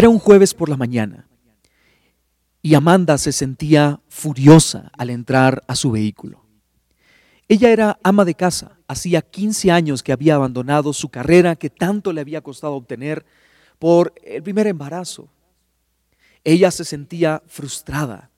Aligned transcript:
Era 0.00 0.08
un 0.08 0.18
jueves 0.18 0.54
por 0.54 0.70
la 0.70 0.78
mañana 0.78 1.28
y 2.62 2.72
Amanda 2.72 3.18
se 3.18 3.32
sentía 3.32 4.00
furiosa 4.08 4.90
al 4.96 5.10
entrar 5.10 5.62
a 5.66 5.76
su 5.76 5.90
vehículo. 5.90 6.42
Ella 7.48 7.68
era 7.70 7.98
ama 8.02 8.24
de 8.24 8.34
casa, 8.34 8.78
hacía 8.88 9.20
15 9.20 9.70
años 9.70 10.02
que 10.02 10.12
había 10.12 10.36
abandonado 10.36 10.94
su 10.94 11.10
carrera 11.10 11.54
que 11.54 11.68
tanto 11.68 12.14
le 12.14 12.22
había 12.22 12.40
costado 12.40 12.76
obtener 12.76 13.26
por 13.78 14.14
el 14.24 14.42
primer 14.42 14.68
embarazo. 14.68 15.28
Ella 16.44 16.70
se 16.70 16.86
sentía 16.86 17.42
frustrada. 17.46 18.30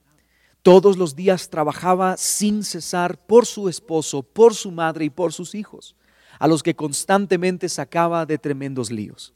Todos 0.62 0.96
los 0.96 1.14
días 1.14 1.48
trabajaba 1.48 2.16
sin 2.16 2.64
cesar 2.64 3.24
por 3.24 3.46
su 3.46 3.68
esposo, 3.68 4.24
por 4.24 4.56
su 4.56 4.72
madre 4.72 5.04
y 5.04 5.10
por 5.10 5.32
sus 5.32 5.54
hijos, 5.54 5.94
a 6.40 6.48
los 6.48 6.64
que 6.64 6.74
constantemente 6.74 7.68
sacaba 7.68 8.26
de 8.26 8.38
tremendos 8.38 8.90
líos. 8.90 9.32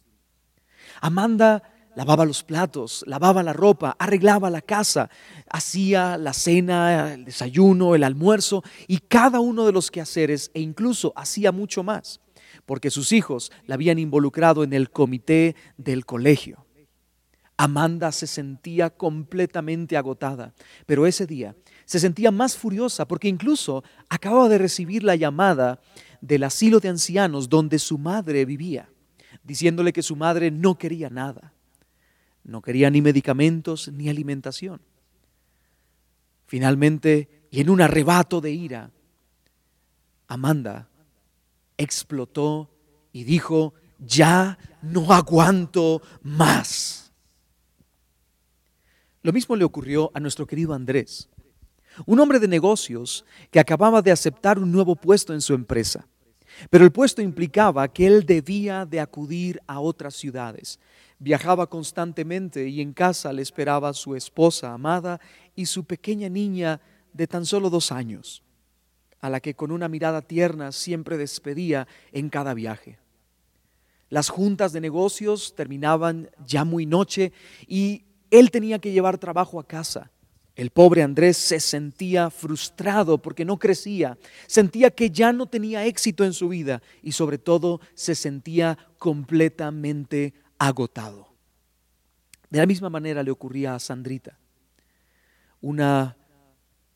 Amanda 1.01 1.62
lavaba 1.96 2.27
los 2.27 2.45
platos, 2.45 3.02
lavaba 3.06 3.42
la 3.42 3.55
ropa, 3.55 3.96
arreglaba 3.98 4.50
la 4.50 4.60
casa, 4.60 5.09
hacía 5.48 6.19
la 6.19 6.34
cena, 6.34 7.14
el 7.14 7.24
desayuno, 7.24 7.95
el 7.95 8.05
almuerzo 8.05 8.62
y 8.86 8.98
cada 8.98 9.41
uno 9.41 9.64
de 9.64 9.72
los 9.72 9.91
quehaceres 9.91 10.50
e 10.52 10.60
incluso 10.60 11.14
hacía 11.16 11.52
mucho 11.52 11.82
más, 11.82 12.20
porque 12.66 12.91
sus 12.91 13.12
hijos 13.12 13.50
la 13.66 13.77
habían 13.77 13.98
involucrado 13.98 14.62
en 14.62 14.74
el 14.74 14.91
comité 14.91 15.56
del 15.78 16.05
colegio. 16.05 16.66
Amanda 17.56 18.12
se 18.12 18.27
sentía 18.27 18.91
completamente 18.91 19.97
agotada, 19.97 20.53
pero 20.84 21.06
ese 21.06 21.27
día 21.27 21.56
se 21.86 21.98
sentía 21.98 22.31
más 22.31 22.58
furiosa 22.58 23.08
porque 23.08 23.28
incluso 23.28 23.83
acababa 24.10 24.50
de 24.50 24.58
recibir 24.58 25.03
la 25.03 25.16
llamada 25.16 25.81
del 26.20 26.44
asilo 26.44 26.78
de 26.78 26.91
ancianos 26.91 27.48
donde 27.48 27.78
su 27.78 27.97
madre 27.97 28.44
vivía, 28.44 28.91
diciéndole 29.42 29.94
que 29.94 30.03
su 30.03 30.14
madre 30.14 30.50
no 30.50 30.77
quería 30.77 31.08
nada 31.08 31.55
no 32.47 32.62
quería 32.62 32.91
ni 32.91 33.02
medicamentos 33.02 33.89
ni 33.89 34.08
alimentación. 34.08 34.80
Finalmente, 36.47 37.28
y 37.50 37.61
en 37.61 37.70
un 37.70 37.80
arrebato 37.80 38.41
de 38.41 38.53
ira, 38.53 38.91
Amanda 40.28 40.88
explotó 41.77 42.70
y 43.12 43.25
dijo, 43.25 43.75
ya 43.98 44.58
no 44.80 45.12
aguanto 45.12 46.03
más. 46.22 47.12
Lo 49.22 49.33
mismo 49.33 49.56
le 49.56 49.64
ocurrió 49.64 50.12
a 50.14 50.20
nuestro 50.20 50.47
querido 50.47 50.72
Andrés, 50.72 51.28
un 52.06 52.20
hombre 52.20 52.38
de 52.38 52.47
negocios 52.47 53.25
que 53.50 53.58
acababa 53.58 54.03
de 54.03 54.12
aceptar 54.12 54.58
un 54.60 54.70
nuevo 54.70 54.94
puesto 54.94 55.34
en 55.34 55.41
su 55.41 55.53
empresa. 55.55 56.06
Pero 56.70 56.84
el 56.84 56.92
puesto 56.92 57.22
implicaba 57.22 57.88
que 57.88 58.06
él 58.06 58.25
debía 58.25 58.86
de 58.86 59.00
acudir 59.00 59.60
a 59.66 59.81
otras 59.81 60.14
ciudades 60.14 60.78
Viajaba 61.19 61.69
constantemente 61.69 62.69
y 62.69 62.81
en 62.81 62.92
casa 62.92 63.33
le 63.33 63.42
esperaba 63.42 63.92
su 63.95 64.14
esposa 64.14 64.72
amada 64.72 65.20
y 65.55 65.67
su 65.67 65.84
pequeña 65.84 66.28
niña 66.28 66.81
de 67.12 67.27
tan 67.27 67.47
solo 67.47 67.70
dos 67.70 67.91
años, 67.91 68.42
a 69.20 69.31
la 69.31 69.41
que 69.41 69.55
con 69.55 69.70
una 69.70 69.89
mirada 69.89 70.20
tierna 70.20 70.72
siempre 70.72 71.17
despedía 71.17 71.89
en 72.12 72.28
cada 72.28 72.53
viaje. 72.53 72.98
Las 74.09 74.28
juntas 74.28 74.72
de 74.72 74.81
negocios 74.81 75.55
terminaban 75.56 76.31
ya 76.47 76.64
muy 76.64 76.87
noche 76.87 77.33
y 77.67 78.05
él 78.31 78.50
tenía 78.50 78.78
que 78.78 78.92
llevar 78.92 79.19
trabajo 79.19 79.59
a 79.59 79.67
casa. 79.67 80.11
El 80.55 80.70
pobre 80.70 81.03
Andrés 81.03 81.37
se 81.37 81.61
sentía 81.61 82.31
frustrado 82.31 83.19
porque 83.19 83.44
no 83.44 83.59
crecía, 83.59 84.16
sentía 84.47 84.91
que 84.91 85.10
ya 85.10 85.33
no 85.33 85.47
tenía 85.47 85.84
éxito 85.84 86.25
en 86.25 86.33
su 86.33 86.48
vida 86.48 86.83
y 87.03 87.12
sobre 87.12 87.37
todo 87.37 87.81
se 87.94 88.15
sentía 88.15 88.78
completamente 88.98 90.33
agotado. 90.59 91.28
De 92.50 92.59
la 92.59 92.67
misma 92.67 92.89
manera 92.89 93.22
le 93.22 93.31
ocurría 93.31 93.75
a 93.75 93.78
Sandrita, 93.78 94.39
una 95.61 96.17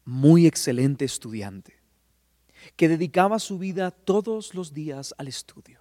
muy 0.04 0.47
excelente 0.47 1.04
estudiante, 1.04 1.78
que 2.76 2.88
dedicaba 2.88 3.38
su 3.38 3.59
vida 3.59 3.91
todos 3.91 4.54
los 4.54 4.72
días 4.72 5.15
al 5.19 5.28
estudio. 5.28 5.81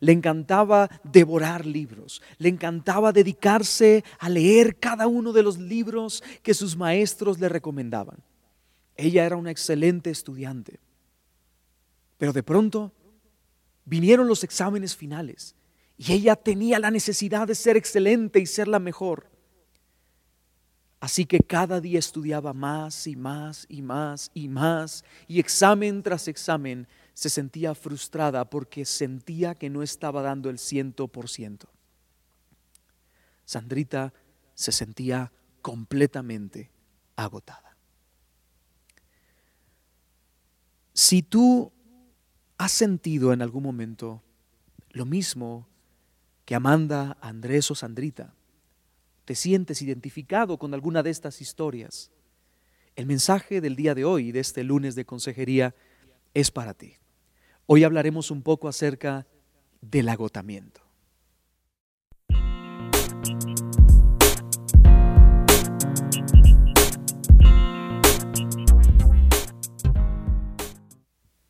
Le 0.00 0.12
encantaba 0.12 0.90
devorar 1.02 1.64
libros, 1.64 2.20
le 2.36 2.50
encantaba 2.50 3.12
dedicarse 3.12 4.04
a 4.18 4.28
leer 4.28 4.76
cada 4.76 5.06
uno 5.06 5.32
de 5.32 5.42
los 5.42 5.58
libros 5.58 6.22
que 6.42 6.52
sus 6.52 6.76
maestros 6.76 7.38
le 7.38 7.48
recomendaban. 7.48 8.22
Ella 8.96 9.24
era 9.24 9.36
una 9.36 9.50
excelente 9.50 10.10
estudiante. 10.10 10.80
Pero 12.18 12.32
de 12.32 12.42
pronto 12.42 12.92
vinieron 13.84 14.26
los 14.28 14.44
exámenes 14.44 14.94
finales 14.94 15.54
y 15.98 16.12
ella 16.12 16.36
tenía 16.36 16.78
la 16.78 16.92
necesidad 16.92 17.48
de 17.48 17.56
ser 17.56 17.76
excelente 17.76 18.38
y 18.38 18.46
ser 18.46 18.68
la 18.68 18.78
mejor. 18.78 19.28
Así 21.00 21.26
que 21.26 21.40
cada 21.40 21.80
día 21.80 21.98
estudiaba 21.98 22.52
más 22.52 23.06
y 23.06 23.16
más 23.16 23.66
y 23.68 23.82
más 23.82 24.30
y 24.32 24.48
más 24.48 25.04
y 25.26 25.38
examen 25.38 26.02
tras 26.02 26.26
examen 26.28 26.88
se 27.14 27.28
sentía 27.28 27.74
frustrada 27.74 28.48
porque 28.48 28.84
sentía 28.84 29.54
que 29.54 29.70
no 29.70 29.82
estaba 29.82 30.22
dando 30.22 30.50
el 30.50 30.58
ciento 30.58 31.08
por 31.08 31.28
ciento. 31.28 31.68
Sandrita 33.44 34.12
se 34.54 34.72
sentía 34.72 35.32
completamente 35.62 36.70
agotada. 37.16 37.76
Si 40.92 41.22
tú 41.22 41.72
has 42.56 42.72
sentido 42.72 43.32
en 43.32 43.42
algún 43.42 43.62
momento 43.62 44.22
lo 44.90 45.04
mismo 45.04 45.67
que 46.48 46.54
Amanda, 46.54 47.18
Andrés 47.20 47.70
o 47.70 47.74
Sandrita, 47.74 48.32
te 49.26 49.34
sientes 49.34 49.82
identificado 49.82 50.58
con 50.58 50.72
alguna 50.72 51.02
de 51.02 51.10
estas 51.10 51.42
historias, 51.42 52.10
el 52.96 53.04
mensaje 53.04 53.60
del 53.60 53.76
día 53.76 53.94
de 53.94 54.06
hoy, 54.06 54.32
de 54.32 54.40
este 54.40 54.64
lunes 54.64 54.94
de 54.94 55.04
consejería, 55.04 55.74
es 56.32 56.50
para 56.50 56.72
ti. 56.72 56.94
Hoy 57.66 57.84
hablaremos 57.84 58.30
un 58.30 58.40
poco 58.40 58.66
acerca 58.66 59.26
del 59.82 60.08
agotamiento. 60.08 60.80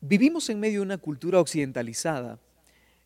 Vivimos 0.01 0.49
en 0.49 0.59
medio 0.59 0.81
de 0.81 0.85
una 0.85 0.97
cultura 0.97 1.39
occidentalizada 1.39 2.41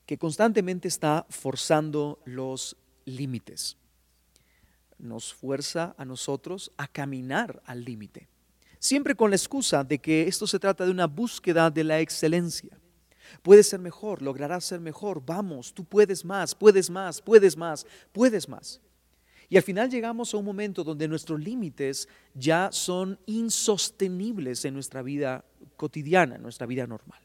que 0.05 0.17
constantemente 0.17 0.87
está 0.87 1.25
forzando 1.29 2.19
los 2.25 2.75
límites. 3.05 3.77
Nos 4.97 5.33
fuerza 5.33 5.95
a 5.97 6.05
nosotros 6.05 6.71
a 6.77 6.87
caminar 6.87 7.61
al 7.65 7.83
límite, 7.83 8.27
siempre 8.79 9.15
con 9.15 9.29
la 9.29 9.35
excusa 9.35 9.83
de 9.83 9.99
que 9.99 10.27
esto 10.27 10.47
se 10.47 10.59
trata 10.59 10.85
de 10.85 10.91
una 10.91 11.07
búsqueda 11.07 11.69
de 11.69 11.83
la 11.83 11.99
excelencia. 11.99 12.77
Puedes 13.41 13.67
ser 13.67 13.79
mejor, 13.79 14.21
lograrás 14.21 14.65
ser 14.65 14.79
mejor, 14.79 15.23
vamos, 15.25 15.73
tú 15.73 15.83
puedes 15.83 16.23
más, 16.23 16.53
puedes 16.53 16.89
más, 16.89 17.21
puedes 17.21 17.57
más, 17.57 17.85
puedes 18.11 18.47
más. 18.47 18.81
Y 19.49 19.57
al 19.57 19.63
final 19.63 19.89
llegamos 19.89 20.33
a 20.33 20.37
un 20.37 20.45
momento 20.45 20.83
donde 20.83 21.07
nuestros 21.07 21.39
límites 21.39 22.07
ya 22.33 22.69
son 22.71 23.19
insostenibles 23.25 24.65
en 24.65 24.73
nuestra 24.73 25.01
vida 25.01 25.45
cotidiana, 25.75 26.35
en 26.35 26.41
nuestra 26.41 26.65
vida 26.65 26.87
normal. 26.87 27.22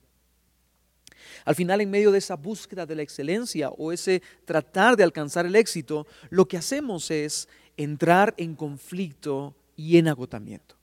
Al 1.45 1.55
final, 1.55 1.81
en 1.81 1.91
medio 1.91 2.11
de 2.13 2.19
esa 2.19 2.37
búsqueda 2.37 2.87
de 2.87 2.97
la 2.97 3.03
excelencia 3.03 3.71
o 3.71 3.93
ese 3.93 4.23
tratar 4.45 4.97
de 4.97 5.05
alcanzar 5.05 5.47
el 5.47 5.57
éxito, 5.57 6.07
lo 6.31 6.47
que 6.47 6.57
hacemos 6.57 7.11
es 7.11 7.49
entrar 7.77 8.35
en 8.37 8.55
conflicto 8.55 9.55
y 9.77 9.99
en 9.99 10.09
agotamiento. 10.09 10.77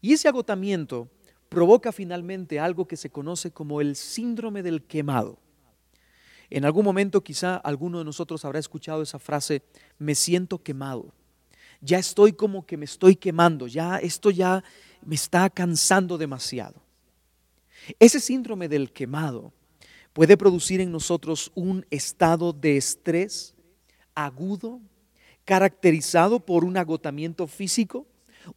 Y 0.00 0.12
ese 0.12 0.28
agotamiento 0.28 1.08
provoca 1.48 1.92
finalmente 1.92 2.58
algo 2.58 2.86
que 2.86 2.96
se 2.96 3.10
conoce 3.10 3.50
como 3.50 3.80
el 3.80 3.96
síndrome 3.96 4.62
del 4.62 4.82
quemado. 4.82 5.38
En 6.50 6.64
algún 6.64 6.84
momento 6.84 7.22
quizá 7.22 7.56
alguno 7.56 7.98
de 7.98 8.04
nosotros 8.04 8.44
habrá 8.44 8.58
escuchado 8.58 9.02
esa 9.02 9.18
frase, 9.18 9.62
me 9.98 10.14
siento 10.14 10.62
quemado. 10.62 11.12
Ya 11.80 11.98
estoy 11.98 12.32
como 12.32 12.66
que 12.66 12.76
me 12.76 12.84
estoy 12.84 13.16
quemando, 13.16 13.66
ya 13.66 13.98
esto 13.98 14.30
ya 14.30 14.64
me 15.04 15.14
está 15.14 15.50
cansando 15.50 16.16
demasiado. 16.18 16.82
Ese 17.98 18.20
síndrome 18.20 18.68
del 18.68 18.92
quemado 18.92 19.52
puede 20.16 20.38
producir 20.38 20.80
en 20.80 20.90
nosotros 20.90 21.52
un 21.54 21.84
estado 21.90 22.54
de 22.54 22.78
estrés 22.78 23.54
agudo, 24.14 24.80
caracterizado 25.44 26.40
por 26.40 26.64
un 26.64 26.78
agotamiento 26.78 27.46
físico, 27.46 28.06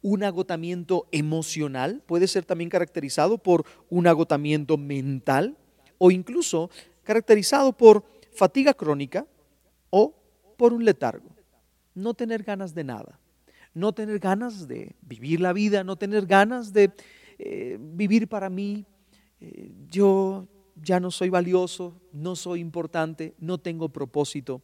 un 0.00 0.24
agotamiento 0.24 1.06
emocional, 1.12 2.02
puede 2.06 2.28
ser 2.28 2.46
también 2.46 2.70
caracterizado 2.70 3.36
por 3.36 3.66
un 3.90 4.06
agotamiento 4.06 4.78
mental 4.78 5.58
o 5.98 6.10
incluso 6.10 6.70
caracterizado 7.04 7.74
por 7.74 8.06
fatiga 8.32 8.72
crónica 8.72 9.26
o 9.90 10.14
por 10.56 10.72
un 10.72 10.86
letargo. 10.86 11.28
No 11.94 12.14
tener 12.14 12.42
ganas 12.42 12.74
de 12.74 12.84
nada, 12.84 13.20
no 13.74 13.92
tener 13.92 14.18
ganas 14.18 14.66
de 14.66 14.96
vivir 15.02 15.42
la 15.42 15.52
vida, 15.52 15.84
no 15.84 15.96
tener 15.96 16.24
ganas 16.24 16.72
de 16.72 16.90
eh, 17.38 17.76
vivir 17.78 18.28
para 18.28 18.48
mí, 18.48 18.86
eh, 19.42 19.70
yo 19.90 20.48
ya 20.82 21.00
no 21.00 21.10
soy 21.10 21.30
valioso, 21.30 22.00
no 22.12 22.36
soy 22.36 22.60
importante, 22.60 23.34
no 23.38 23.58
tengo 23.58 23.88
propósito. 23.88 24.62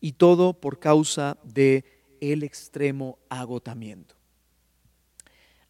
Y 0.00 0.12
todo 0.12 0.54
por 0.54 0.78
causa 0.78 1.38
de 1.44 1.84
el 2.20 2.42
extremo 2.42 3.18
agotamiento. 3.28 4.14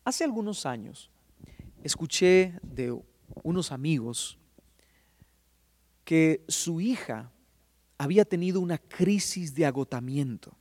Hace 0.04 0.24
algunos 0.24 0.66
años 0.66 1.10
escuché 1.82 2.54
de 2.62 2.98
unos 3.42 3.72
amigos 3.72 4.38
que 6.04 6.44
su 6.48 6.80
hija 6.80 7.30
había 7.98 8.24
tenido 8.24 8.60
una 8.60 8.78
crisis 8.78 9.54
de 9.54 9.66
agotamiento. 9.66 10.56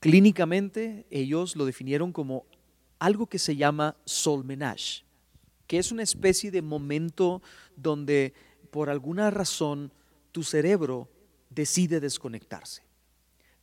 Clínicamente 0.00 1.06
ellos 1.10 1.56
lo 1.56 1.64
definieron 1.64 2.12
como 2.12 2.44
algo 2.98 3.26
que 3.26 3.38
se 3.38 3.56
llama 3.56 3.96
solmenage, 4.04 5.05
que 5.66 5.78
es 5.78 5.92
una 5.92 6.02
especie 6.02 6.50
de 6.50 6.62
momento 6.62 7.42
donde 7.76 8.34
por 8.70 8.90
alguna 8.90 9.30
razón 9.30 9.92
tu 10.32 10.42
cerebro 10.42 11.08
decide 11.50 12.00
desconectarse. 12.00 12.82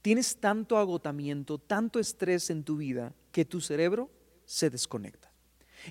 Tienes 0.01 0.37
tanto 0.37 0.77
agotamiento, 0.77 1.57
tanto 1.57 1.99
estrés 1.99 2.49
en 2.49 2.63
tu 2.63 2.77
vida 2.77 3.13
que 3.31 3.45
tu 3.45 3.61
cerebro 3.61 4.11
se 4.45 4.69
desconecta. 4.69 5.31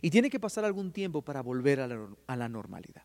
Y 0.01 0.11
tiene 0.11 0.31
que 0.31 0.41
pasar 0.41 0.65
algún 0.65 0.93
tiempo 0.93 1.23
para 1.23 1.43
volver 1.43 1.81
a 1.81 1.87
la, 1.87 2.09
a 2.27 2.37
la 2.37 2.49
normalidad. 2.49 3.05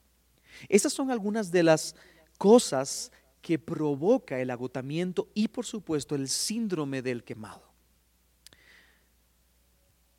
Esas 0.67 0.93
son 0.93 1.11
algunas 1.11 1.51
de 1.51 1.63
las 1.63 1.95
cosas 2.37 3.11
que 3.41 3.59
provoca 3.59 4.39
el 4.39 4.49
agotamiento 4.49 5.29
y 5.33 5.47
por 5.47 5.65
supuesto 5.65 6.15
el 6.15 6.27
síndrome 6.27 7.01
del 7.01 7.23
quemado. 7.23 7.63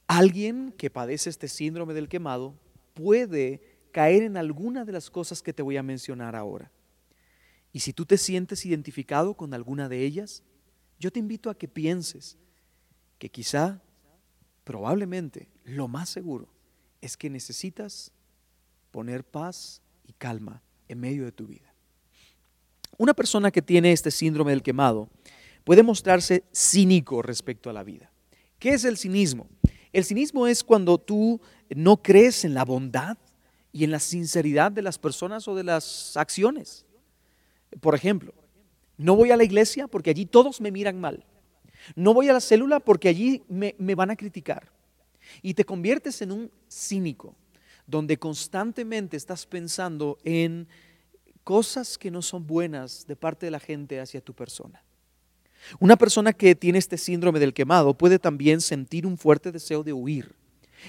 Alguien 0.06 0.72
que 0.72 0.88
padece 0.88 1.28
este 1.28 1.48
síndrome 1.48 1.92
del 1.92 2.08
quemado 2.08 2.54
puede 2.98 3.60
caer 3.92 4.24
en 4.24 4.36
alguna 4.36 4.84
de 4.84 4.90
las 4.90 5.08
cosas 5.08 5.40
que 5.40 5.52
te 5.52 5.62
voy 5.62 5.76
a 5.76 5.84
mencionar 5.84 6.34
ahora. 6.34 6.72
Y 7.72 7.78
si 7.78 7.92
tú 7.92 8.04
te 8.04 8.18
sientes 8.18 8.66
identificado 8.66 9.34
con 9.34 9.54
alguna 9.54 9.88
de 9.88 10.04
ellas, 10.04 10.42
yo 10.98 11.12
te 11.12 11.20
invito 11.20 11.48
a 11.48 11.56
que 11.56 11.68
pienses 11.68 12.36
que 13.20 13.30
quizá, 13.30 13.80
probablemente, 14.64 15.48
lo 15.64 15.86
más 15.86 16.08
seguro 16.08 16.48
es 17.00 17.16
que 17.16 17.30
necesitas 17.30 18.10
poner 18.90 19.22
paz 19.22 19.80
y 20.08 20.12
calma 20.12 20.60
en 20.88 20.98
medio 20.98 21.24
de 21.24 21.30
tu 21.30 21.46
vida. 21.46 21.72
Una 22.96 23.14
persona 23.14 23.52
que 23.52 23.62
tiene 23.62 23.92
este 23.92 24.10
síndrome 24.10 24.50
del 24.50 24.64
quemado 24.64 25.08
puede 25.62 25.84
mostrarse 25.84 26.42
cínico 26.52 27.22
respecto 27.22 27.70
a 27.70 27.72
la 27.72 27.84
vida. 27.84 28.10
¿Qué 28.58 28.70
es 28.70 28.84
el 28.84 28.96
cinismo? 28.96 29.48
El 29.92 30.04
cinismo 30.04 30.46
es 30.46 30.62
cuando 30.62 30.98
tú 30.98 31.40
no 31.70 32.02
crees 32.02 32.44
en 32.44 32.54
la 32.54 32.64
bondad 32.64 33.16
y 33.72 33.84
en 33.84 33.90
la 33.90 33.98
sinceridad 33.98 34.72
de 34.72 34.82
las 34.82 34.98
personas 34.98 35.48
o 35.48 35.54
de 35.54 35.64
las 35.64 36.16
acciones. 36.16 36.84
Por 37.80 37.94
ejemplo, 37.94 38.34
no 38.96 39.16
voy 39.16 39.30
a 39.30 39.36
la 39.36 39.44
iglesia 39.44 39.86
porque 39.88 40.10
allí 40.10 40.26
todos 40.26 40.60
me 40.60 40.70
miran 40.70 41.00
mal. 41.00 41.24
No 41.94 42.12
voy 42.12 42.28
a 42.28 42.32
la 42.32 42.40
célula 42.40 42.80
porque 42.80 43.08
allí 43.08 43.42
me, 43.48 43.74
me 43.78 43.94
van 43.94 44.10
a 44.10 44.16
criticar. 44.16 44.72
Y 45.42 45.54
te 45.54 45.64
conviertes 45.64 46.20
en 46.22 46.32
un 46.32 46.50
cínico, 46.68 47.34
donde 47.86 48.18
constantemente 48.18 49.16
estás 49.16 49.46
pensando 49.46 50.18
en 50.24 50.68
cosas 51.44 51.96
que 51.96 52.10
no 52.10 52.20
son 52.20 52.46
buenas 52.46 53.06
de 53.06 53.16
parte 53.16 53.46
de 53.46 53.50
la 53.50 53.60
gente 53.60 54.00
hacia 54.00 54.20
tu 54.20 54.34
persona. 54.34 54.82
Una 55.78 55.96
persona 55.96 56.32
que 56.32 56.54
tiene 56.54 56.78
este 56.78 56.98
síndrome 56.98 57.38
del 57.38 57.54
quemado 57.54 57.94
puede 57.94 58.18
también 58.18 58.60
sentir 58.60 59.06
un 59.06 59.18
fuerte 59.18 59.52
deseo 59.52 59.82
de 59.82 59.92
huir, 59.92 60.34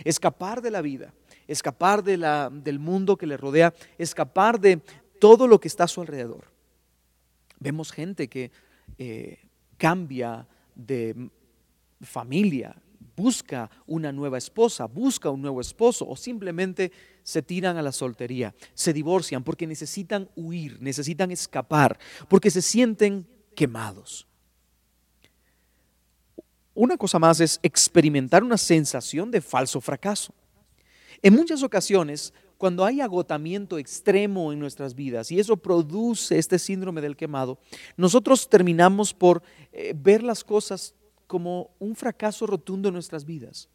escapar 0.04 0.62
de 0.62 0.72
la 0.72 0.82
vida, 0.82 1.14
escapar 1.48 2.04
del 2.04 2.80
mundo 2.80 3.18
que 3.18 3.28
le 3.28 3.38
rodea, 3.38 3.74
escapar 3.98 4.60
de 4.60 4.82
todo 5.20 5.48
lo 5.48 5.60
que 5.60 5.68
está 5.68 5.86
a 5.86 5.88
su 5.88 6.02
alrededor. 6.02 6.46
Vemos 7.60 7.92
gente 7.92 8.30
que 8.30 8.52
eh, 8.98 9.40
cambia 9.78 10.48
de 10.76 11.30
familia, 12.02 12.76
busca 13.16 13.70
una 13.86 14.14
nueva 14.14 14.38
esposa, 14.38 14.86
busca 14.86 15.30
un 15.30 15.42
nuevo 15.42 15.60
esposo 15.60 16.08
o 16.08 16.16
simplemente 16.16 16.92
se 17.24 17.42
tiran 17.42 17.76
a 17.76 17.82
la 17.82 17.92
soltería, 17.92 18.56
se 18.74 18.94
divorcian 18.94 19.44
porque 19.44 19.68
necesitan 19.68 20.30
huir, 20.36 20.82
necesitan 20.82 21.32
escapar, 21.32 22.00
porque 22.30 22.50
se 22.50 22.62
sienten 22.62 23.28
quemados. 23.56 24.29
Una 26.80 26.96
cosa 26.96 27.20
más 27.20 27.42
es 27.42 27.60
experimentar 27.62 28.42
una 28.42 28.58
sensación 28.58 29.32
de 29.32 29.42
falso 29.42 29.82
fracaso. 29.82 30.34
En 31.22 31.34
muchas 31.34 31.62
ocasiones, 31.62 32.34
cuando 32.58 32.86
hay 32.86 33.02
agotamiento 33.02 33.78
extremo 33.78 34.54
en 34.54 34.60
nuestras 34.60 34.96
vidas 34.96 35.30
y 35.30 35.42
eso 35.42 35.58
produce 35.58 36.38
este 36.38 36.58
síndrome 36.58 37.02
del 37.02 37.18
quemado, 37.18 37.60
nosotros 37.98 38.48
terminamos 38.48 39.14
por 39.14 39.44
eh, 39.74 39.94
ver 39.94 40.24
las 40.24 40.42
cosas 40.42 40.96
como 41.28 41.70
un 41.80 41.98
fracaso 41.98 42.48
rotundo 42.48 42.88
en 42.88 42.94
nuestras 42.94 43.26
vidas. 43.26 43.68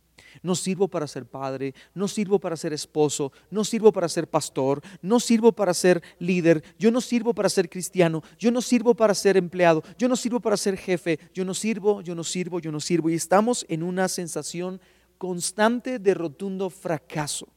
No 0.43 0.55
sirvo 0.55 0.89
para 0.89 1.07
ser 1.07 1.27
padre, 1.27 1.75
no 1.95 2.09
sirvo 2.09 2.39
para 2.39 2.57
ser 2.57 2.73
esposo, 2.73 3.33
no 3.51 3.65
sirvo 3.65 3.93
para 3.93 4.09
ser 4.09 4.29
pastor, 4.29 4.81
no 5.03 5.21
sirvo 5.21 5.53
para 5.53 5.75
ser 5.75 6.03
líder, 6.19 6.63
yo 6.79 6.91
no 6.91 7.01
sirvo 7.01 7.35
para 7.35 7.49
ser 7.49 7.69
cristiano, 7.69 8.23
yo 8.39 8.51
no 8.51 8.61
sirvo 8.61 8.95
para 8.95 9.15
ser 9.15 9.37
empleado, 9.37 9.83
yo 9.99 10.09
no 10.09 10.17
sirvo 10.17 10.41
para 10.41 10.57
ser 10.57 10.77
jefe, 10.77 11.19
yo 11.33 11.45
no 11.45 11.55
sirvo, 11.55 12.01
yo 12.01 12.15
no 12.15 12.25
sirvo, 12.25 12.61
yo 12.61 12.73
no 12.73 12.81
sirvo. 12.81 13.11
Y 13.11 13.15
estamos 13.15 13.65
en 13.69 13.83
una 13.83 14.09
sensación 14.09 14.81
constante 15.19 15.99
de 15.99 16.15
rotundo 16.15 16.71
fracaso. 16.71 17.49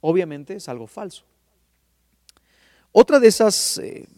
Obviamente 0.00 0.56
es 0.56 0.68
algo 0.68 0.86
falso. 0.86 1.24
Otra 2.92 3.20
de 3.20 3.28
esas 3.28 3.78
eh, 3.78 4.08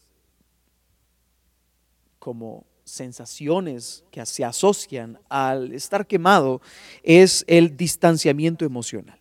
como 2.18 2.64
sensaciones 2.92 4.04
que 4.10 4.24
se 4.26 4.44
asocian 4.44 5.18
al 5.30 5.72
estar 5.72 6.06
quemado 6.06 6.60
es 7.02 7.42
el 7.48 7.74
distanciamiento 7.74 8.66
emocional, 8.66 9.18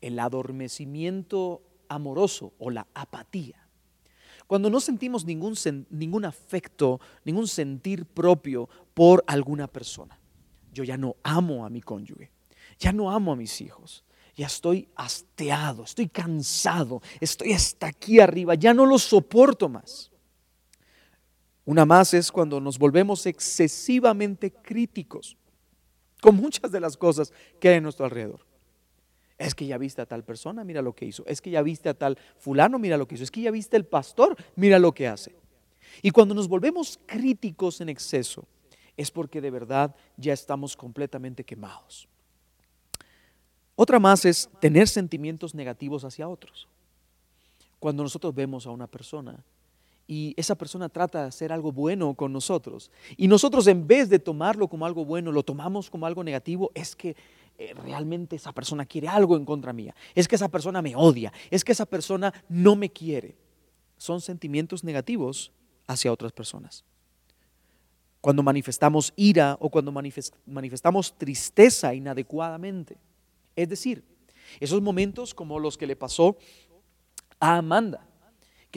el 0.00 0.18
adormecimiento 0.18 1.62
amoroso 1.88 2.54
o 2.58 2.70
la 2.70 2.86
apatía. 2.94 3.68
Cuando 4.46 4.70
no 4.70 4.80
sentimos 4.80 5.26
ningún, 5.26 5.54
ningún 5.90 6.24
afecto, 6.24 6.98
ningún 7.24 7.48
sentir 7.48 8.06
propio 8.06 8.68
por 8.94 9.22
alguna 9.26 9.66
persona. 9.66 10.18
Yo 10.72 10.82
ya 10.82 10.96
no 10.96 11.16
amo 11.22 11.66
a 11.66 11.70
mi 11.70 11.82
cónyuge, 11.82 12.30
ya 12.78 12.92
no 12.92 13.10
amo 13.10 13.32
a 13.32 13.36
mis 13.36 13.60
hijos, 13.60 14.04
ya 14.34 14.46
estoy 14.46 14.88
hasteado, 14.96 15.84
estoy 15.84 16.08
cansado, 16.08 17.02
estoy 17.20 17.52
hasta 17.52 17.88
aquí 17.88 18.20
arriba, 18.20 18.54
ya 18.54 18.72
no 18.72 18.86
lo 18.86 18.98
soporto 18.98 19.68
más. 19.68 20.10
Una 21.66 21.84
más 21.84 22.14
es 22.14 22.30
cuando 22.30 22.60
nos 22.60 22.78
volvemos 22.78 23.26
excesivamente 23.26 24.52
críticos 24.52 25.36
con 26.22 26.36
muchas 26.36 26.70
de 26.70 26.80
las 26.80 26.96
cosas 26.96 27.32
que 27.60 27.68
hay 27.68 27.74
en 27.76 27.82
nuestro 27.82 28.04
alrededor. 28.04 28.46
Es 29.36 29.54
que 29.54 29.66
ya 29.66 29.76
viste 29.76 30.00
a 30.00 30.06
tal 30.06 30.24
persona, 30.24 30.64
mira 30.64 30.80
lo 30.80 30.94
que 30.94 31.04
hizo. 31.04 31.26
Es 31.26 31.42
que 31.42 31.50
ya 31.50 31.62
viste 31.62 31.88
a 31.88 31.94
tal 31.94 32.16
fulano, 32.38 32.78
mira 32.78 32.96
lo 32.96 33.06
que 33.06 33.16
hizo. 33.16 33.24
Es 33.24 33.32
que 33.32 33.42
ya 33.42 33.50
viste 33.50 33.76
al 33.76 33.84
pastor, 33.84 34.36
mira 34.54 34.78
lo 34.78 34.92
que 34.92 35.08
hace. 35.08 35.34
Y 36.02 36.12
cuando 36.12 36.34
nos 36.34 36.48
volvemos 36.48 37.00
críticos 37.04 37.80
en 37.80 37.88
exceso, 37.88 38.46
es 38.96 39.10
porque 39.10 39.40
de 39.40 39.50
verdad 39.50 39.94
ya 40.16 40.32
estamos 40.32 40.76
completamente 40.76 41.44
quemados. 41.44 42.08
Otra 43.74 43.98
más 43.98 44.24
es 44.24 44.48
tener 44.60 44.88
sentimientos 44.88 45.54
negativos 45.54 46.04
hacia 46.04 46.28
otros. 46.28 46.68
Cuando 47.78 48.04
nosotros 48.04 48.34
vemos 48.34 48.66
a 48.66 48.70
una 48.70 48.86
persona 48.86 49.44
y 50.08 50.34
esa 50.36 50.54
persona 50.54 50.88
trata 50.88 51.22
de 51.22 51.28
hacer 51.28 51.52
algo 51.52 51.72
bueno 51.72 52.14
con 52.14 52.32
nosotros. 52.32 52.90
Y 53.16 53.26
nosotros 53.26 53.66
en 53.66 53.86
vez 53.86 54.08
de 54.08 54.18
tomarlo 54.18 54.68
como 54.68 54.86
algo 54.86 55.04
bueno, 55.04 55.32
lo 55.32 55.42
tomamos 55.42 55.90
como 55.90 56.06
algo 56.06 56.22
negativo, 56.22 56.70
es 56.74 56.94
que 56.94 57.16
eh, 57.58 57.74
realmente 57.74 58.36
esa 58.36 58.52
persona 58.52 58.86
quiere 58.86 59.08
algo 59.08 59.36
en 59.36 59.44
contra 59.44 59.72
mía. 59.72 59.94
Es 60.14 60.28
que 60.28 60.36
esa 60.36 60.48
persona 60.48 60.80
me 60.80 60.94
odia. 60.94 61.32
Es 61.50 61.64
que 61.64 61.72
esa 61.72 61.86
persona 61.86 62.32
no 62.48 62.76
me 62.76 62.90
quiere. 62.90 63.36
Son 63.96 64.20
sentimientos 64.20 64.84
negativos 64.84 65.52
hacia 65.88 66.12
otras 66.12 66.32
personas. 66.32 66.84
Cuando 68.20 68.42
manifestamos 68.42 69.12
ira 69.16 69.56
o 69.60 69.70
cuando 69.70 69.92
manifestamos 69.92 71.16
tristeza 71.16 71.94
inadecuadamente. 71.94 72.96
Es 73.56 73.68
decir, 73.68 74.04
esos 74.60 74.80
momentos 74.82 75.34
como 75.34 75.58
los 75.58 75.76
que 75.76 75.86
le 75.86 75.96
pasó 75.96 76.36
a 77.40 77.56
Amanda 77.56 78.05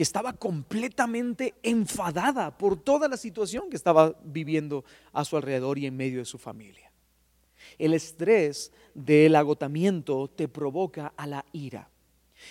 estaba 0.02 0.32
completamente 0.32 1.54
enfadada 1.62 2.56
por 2.56 2.76
toda 2.78 3.08
la 3.08 3.16
situación 3.16 3.68
que 3.68 3.76
estaba 3.76 4.14
viviendo 4.24 4.84
a 5.12 5.24
su 5.24 5.36
alrededor 5.36 5.78
y 5.78 5.86
en 5.86 5.96
medio 5.96 6.20
de 6.20 6.24
su 6.24 6.38
familia. 6.38 6.90
El 7.78 7.94
estrés 7.94 8.72
del 8.94 9.36
agotamiento 9.36 10.28
te 10.28 10.48
provoca 10.48 11.12
a 11.16 11.26
la 11.26 11.44
ira. 11.52 11.90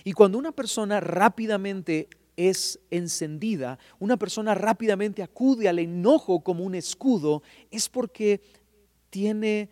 Y 0.04 0.14
cuando 0.14 0.38
una 0.38 0.52
persona 0.52 1.00
rápidamente 1.00 2.08
es 2.38 2.80
encendida, 2.90 3.80
una 4.00 4.18
persona 4.18 4.56
rápidamente 4.56 5.24
acude 5.24 5.68
al 5.68 5.80
enojo 5.80 6.42
como 6.42 6.64
un 6.64 6.76
escudo, 6.76 7.44
es 7.72 7.90
porque 7.90 8.42
tiene 9.10 9.70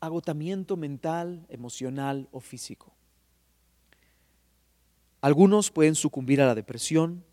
agotamiento 0.00 0.76
mental, 0.76 1.44
emocional 1.48 2.28
o 2.32 2.40
físico. 2.40 2.94
Algunos 5.20 5.70
pueden 5.70 5.94
sucumbir 5.94 6.40
a 6.40 6.46
la 6.46 6.54
depresión, 6.54 7.24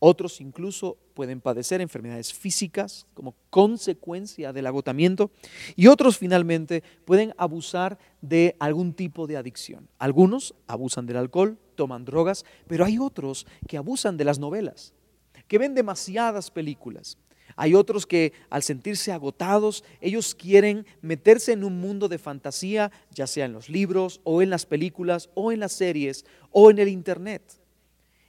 Otros 0.00 0.40
incluso 0.40 0.96
pueden 1.14 1.40
padecer 1.40 1.80
enfermedades 1.80 2.32
físicas 2.32 3.06
como 3.14 3.34
consecuencia 3.50 4.52
del 4.52 4.66
agotamiento 4.68 5.32
y 5.74 5.88
otros 5.88 6.18
finalmente 6.18 6.84
pueden 7.04 7.34
abusar 7.36 7.98
de 8.20 8.54
algún 8.60 8.92
tipo 8.92 9.26
de 9.26 9.36
adicción. 9.36 9.88
Algunos 9.98 10.54
abusan 10.68 11.06
del 11.06 11.16
alcohol, 11.16 11.58
toman 11.74 12.04
drogas, 12.04 12.44
pero 12.68 12.84
hay 12.84 12.98
otros 12.98 13.44
que 13.66 13.76
abusan 13.76 14.16
de 14.16 14.24
las 14.24 14.38
novelas, 14.38 14.94
que 15.48 15.58
ven 15.58 15.74
demasiadas 15.74 16.52
películas. 16.52 17.18
Hay 17.60 17.74
otros 17.74 18.06
que 18.06 18.32
al 18.50 18.62
sentirse 18.62 19.10
agotados, 19.10 19.82
ellos 20.00 20.36
quieren 20.36 20.86
meterse 21.02 21.50
en 21.50 21.64
un 21.64 21.80
mundo 21.80 22.06
de 22.06 22.18
fantasía, 22.18 22.92
ya 23.12 23.26
sea 23.26 23.46
en 23.46 23.52
los 23.52 23.68
libros 23.68 24.20
o 24.22 24.42
en 24.42 24.48
las 24.48 24.64
películas 24.64 25.28
o 25.34 25.50
en 25.50 25.58
las 25.58 25.72
series 25.72 26.24
o 26.52 26.70
en 26.70 26.78
el 26.78 26.86
Internet 26.86 27.42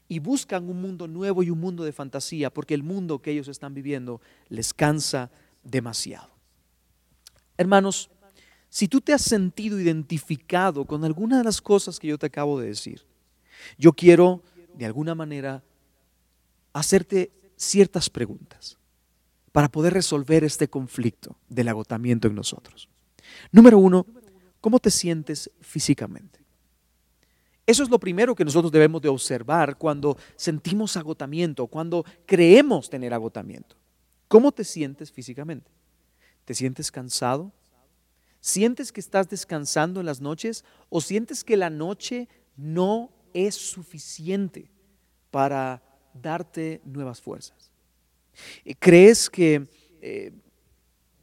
y 0.08 0.18
buscan 0.18 0.68
un 0.68 0.82
mundo 0.82 1.08
nuevo 1.08 1.44
y 1.44 1.52
un 1.52 1.60
mundo 1.60 1.84
de 1.84 1.92
fantasía, 1.92 2.50
porque 2.50 2.74
el 2.74 2.82
mundo 2.82 3.22
que 3.22 3.30
ellos 3.30 3.48
están 3.48 3.76
viviendo 3.76 4.20
les 4.48 4.74
cansa 4.74 5.30
demasiado. 5.64 6.32
Hermanos, 7.56 8.10
si 8.68 8.88
tú 8.88 9.00
te 9.00 9.14
has 9.14 9.22
sentido 9.22 9.80
identificado 9.80 10.86
con 10.86 11.06
alguna 11.06 11.38
de 11.38 11.44
las 11.44 11.62
cosas 11.62 12.00
que 12.00 12.08
yo 12.08 12.18
te 12.18 12.26
acabo 12.26 12.60
de 12.60 12.70
decir, 12.70 13.06
yo 13.78 13.94
quiero 13.94 14.42
de 14.74 14.88
alguna 14.88 15.14
manera 15.14 15.64
hacerte 16.74 17.32
ciertas 17.56 18.10
preguntas 18.10 18.79
para 19.60 19.68
poder 19.68 19.92
resolver 19.92 20.46
este 20.46 20.70
conflicto 20.70 21.36
del 21.50 21.68
agotamiento 21.68 22.30
en 22.30 22.36
nosotros. 22.36 22.88
Número 23.52 23.78
uno, 23.78 24.06
¿cómo 24.62 24.80
te 24.80 24.90
sientes 24.90 25.52
físicamente? 25.60 26.40
Eso 27.66 27.84
es 27.84 27.90
lo 27.90 28.00
primero 28.00 28.36
que 28.36 28.46
nosotros 28.46 28.72
debemos 28.72 29.02
de 29.02 29.10
observar 29.10 29.78
cuando 29.78 30.18
sentimos 30.38 30.96
agotamiento, 30.96 31.68
cuando 31.68 32.06
creemos 32.26 32.90
tener 32.90 33.14
agotamiento. 33.14 33.76
¿Cómo 34.30 34.54
te 34.54 34.64
sientes 34.64 35.12
físicamente? 35.12 35.70
¿Te 36.46 36.54
sientes 36.54 36.90
cansado? 36.90 37.52
¿Sientes 38.40 38.94
que 38.94 39.02
estás 39.02 39.28
descansando 39.28 40.00
en 40.00 40.06
las 40.06 40.22
noches 40.22 40.64
o 40.88 41.02
sientes 41.02 41.44
que 41.44 41.58
la 41.58 41.70
noche 41.70 42.30
no 42.56 43.12
es 43.34 43.56
suficiente 43.56 44.72
para 45.32 45.84
darte 46.14 46.80
nuevas 46.86 47.20
fuerzas? 47.20 47.69
¿Crees 48.80 49.30
que 49.30 49.68
eh, 50.02 50.32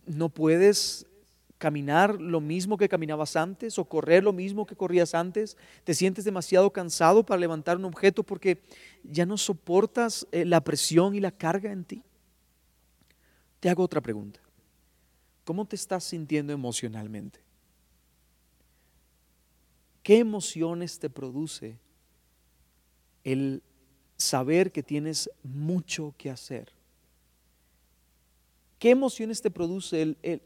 no 0.06 0.28
puedes 0.28 1.06
caminar 1.58 2.20
lo 2.20 2.40
mismo 2.40 2.76
que 2.76 2.88
caminabas 2.88 3.36
antes 3.36 3.78
o 3.78 3.84
correr 3.84 4.22
lo 4.22 4.32
mismo 4.32 4.66
que 4.66 4.76
corrías 4.76 5.14
antes. 5.14 5.56
Te 5.84 5.94
sientes 5.94 6.24
demasiado 6.24 6.70
cansado 6.72 7.24
para 7.24 7.40
levantar 7.40 7.76
un 7.76 7.86
objeto 7.86 8.22
porque 8.22 8.62
ya 9.02 9.26
no 9.26 9.38
soportas 9.38 10.26
eh, 10.32 10.44
la 10.44 10.60
presión 10.62 11.14
y 11.14 11.20
la 11.20 11.30
carga 11.30 11.72
en 11.72 11.84
ti. 11.84 12.02
Te 13.60 13.70
hago 13.70 13.82
otra 13.82 14.00
pregunta. 14.00 14.40
¿Cómo 15.44 15.64
te 15.64 15.76
estás 15.76 16.04
sintiendo 16.04 16.52
emocionalmente? 16.52 17.40
¿Qué 20.02 20.18
emociones 20.18 20.98
te 20.98 21.08
produce 21.08 21.78
el 23.24 23.62
saber 24.16 24.70
que 24.72 24.82
tienes 24.82 25.30
mucho 25.42 26.14
que 26.18 26.30
hacer? 26.30 26.75
¿Qué 28.78 28.90
emociones 28.90 29.40
te 29.40 29.50
produce 29.50 30.02
el, 30.02 30.42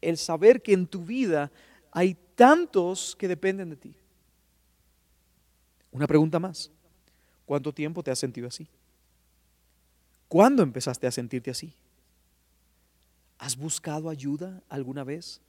el 0.00 0.16
saber 0.16 0.62
que 0.62 0.72
en 0.72 0.86
tu 0.86 1.04
vida 1.04 1.50
hay 1.96 2.14
tantos 2.34 3.16
que 3.16 3.26
dependen 3.26 3.70
de 3.70 3.76
ti. 3.76 3.94
Una 5.90 6.06
pregunta 6.06 6.38
más. 6.38 6.70
¿Cuánto 7.46 7.72
tiempo 7.72 8.02
te 8.02 8.10
has 8.10 8.18
sentido 8.18 8.48
así? 8.48 8.68
¿Cuándo 10.28 10.62
empezaste 10.62 11.06
a 11.06 11.10
sentirte 11.10 11.50
así? 11.50 11.72
¿Has 13.38 13.56
buscado 13.56 14.10
ayuda 14.10 14.62
alguna 14.68 15.04
vez? 15.04 15.40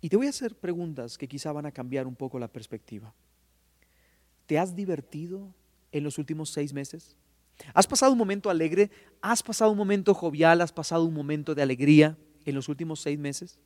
Y 0.00 0.08
te 0.08 0.16
voy 0.16 0.26
a 0.26 0.30
hacer 0.30 0.54
preguntas 0.54 1.18
que 1.18 1.26
quizá 1.26 1.50
van 1.50 1.66
a 1.66 1.72
cambiar 1.72 2.06
un 2.06 2.14
poco 2.14 2.38
la 2.38 2.48
perspectiva. 2.48 3.12
¿Te 4.46 4.58
has 4.58 4.76
divertido 4.76 5.52
en 5.90 6.04
los 6.04 6.18
últimos 6.18 6.50
seis 6.50 6.72
meses? 6.72 7.16
¿Has 7.72 7.86
pasado 7.86 8.12
un 8.12 8.18
momento 8.18 8.50
alegre? 8.50 8.90
¿Has 9.20 9.42
pasado 9.42 9.70
un 9.70 9.78
momento 9.78 10.14
jovial? 10.14 10.60
¿Has 10.60 10.72
pasado 10.72 11.04
un 11.04 11.14
momento 11.14 11.54
de 11.54 11.62
alegría 11.62 12.16
en 12.44 12.54
los 12.54 12.68
últimos 12.68 13.00
seis 13.00 13.18
meses? 13.18 13.58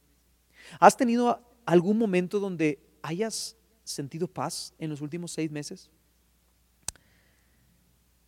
¿Has 0.79 0.97
tenido 0.97 1.41
algún 1.65 1.99
momento 1.99 2.41
donde 2.41 2.79
hayas 3.03 3.57
sentido 3.85 4.29
paz 4.29 4.75
en 4.79 4.91
los 4.91 5.01
últimos 5.01 5.33
seis 5.33 5.51
meses? 5.51 5.91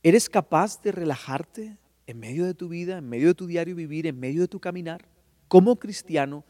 ¿Eres 0.02 0.28
capaz 0.28 0.80
de 0.80 0.92
relajarte 0.92 1.76
en 2.06 2.18
medio 2.18 2.46
de 2.46 2.54
tu 2.54 2.68
vida, 2.68 2.98
en 2.98 3.08
medio 3.08 3.28
de 3.28 3.34
tu 3.34 3.46
diario 3.46 3.76
vivir, 3.76 4.06
en 4.06 4.18
medio 4.18 4.42
de 4.42 4.48
tu 4.48 4.58
caminar? 4.58 5.06
Como 5.46 5.76
cristiano, 5.76 6.44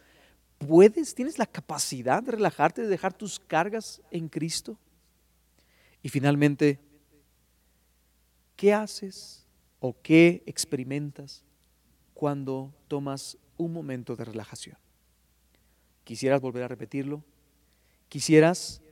¿puedes, 0.59 1.14
tienes 1.14 1.38
la 1.38 1.47
capacidad 1.47 2.23
de 2.23 2.33
relajarte, 2.33 2.83
de 2.83 2.88
dejar 2.88 3.12
tus 3.12 3.40
cargas 3.40 4.00
en 4.11 4.29
Cristo? 4.29 4.79
Y 6.02 6.09
finalmente, 6.09 6.79
¿Qué 8.61 8.75
haces 8.75 9.47
o 9.79 9.97
qué 10.02 10.43
experimentas 10.45 11.47
cuando 12.12 12.75
tomas 12.88 13.38
un 13.57 13.73
momento 13.73 14.17
de 14.17 14.26
relajación? 14.26 14.76
¿Quisieras 16.05 16.43
volver 16.43 16.64
a 16.64 16.69
repetirlo? 16.69 17.25
¿Quisieras 18.11 18.83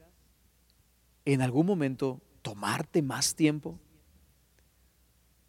en 1.26 1.42
algún 1.42 1.66
momento 1.66 2.22
tomarte 2.40 3.02
más 3.02 3.34
tiempo? 3.34 3.78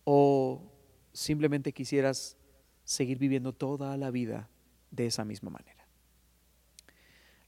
¿O 0.03 0.69
simplemente 1.13 1.71
quisieras 1.71 2.35
seguir 2.83 3.19
viviendo 3.19 3.53
toda 3.53 3.95
la 3.95 4.11
vida 4.11 4.49
de 4.91 5.05
esa 5.05 5.23
misma 5.23 5.49
manera? 5.49 5.87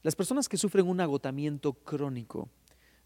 Las 0.02 0.16
personas 0.16 0.48
que 0.48 0.56
sufren 0.56 0.88
un 0.88 1.02
agotamiento 1.02 1.74
crónico 1.74 2.48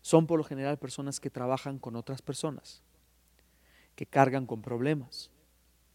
son 0.02 0.28
por 0.28 0.38
lo 0.38 0.44
general 0.44 0.78
personas 0.78 1.18
que 1.18 1.30
trabajan 1.30 1.80
con 1.80 1.96
otras 1.96 2.22
personas 2.22 2.85
que 3.96 4.06
cargan 4.06 4.46
con 4.46 4.62
problemas. 4.62 5.30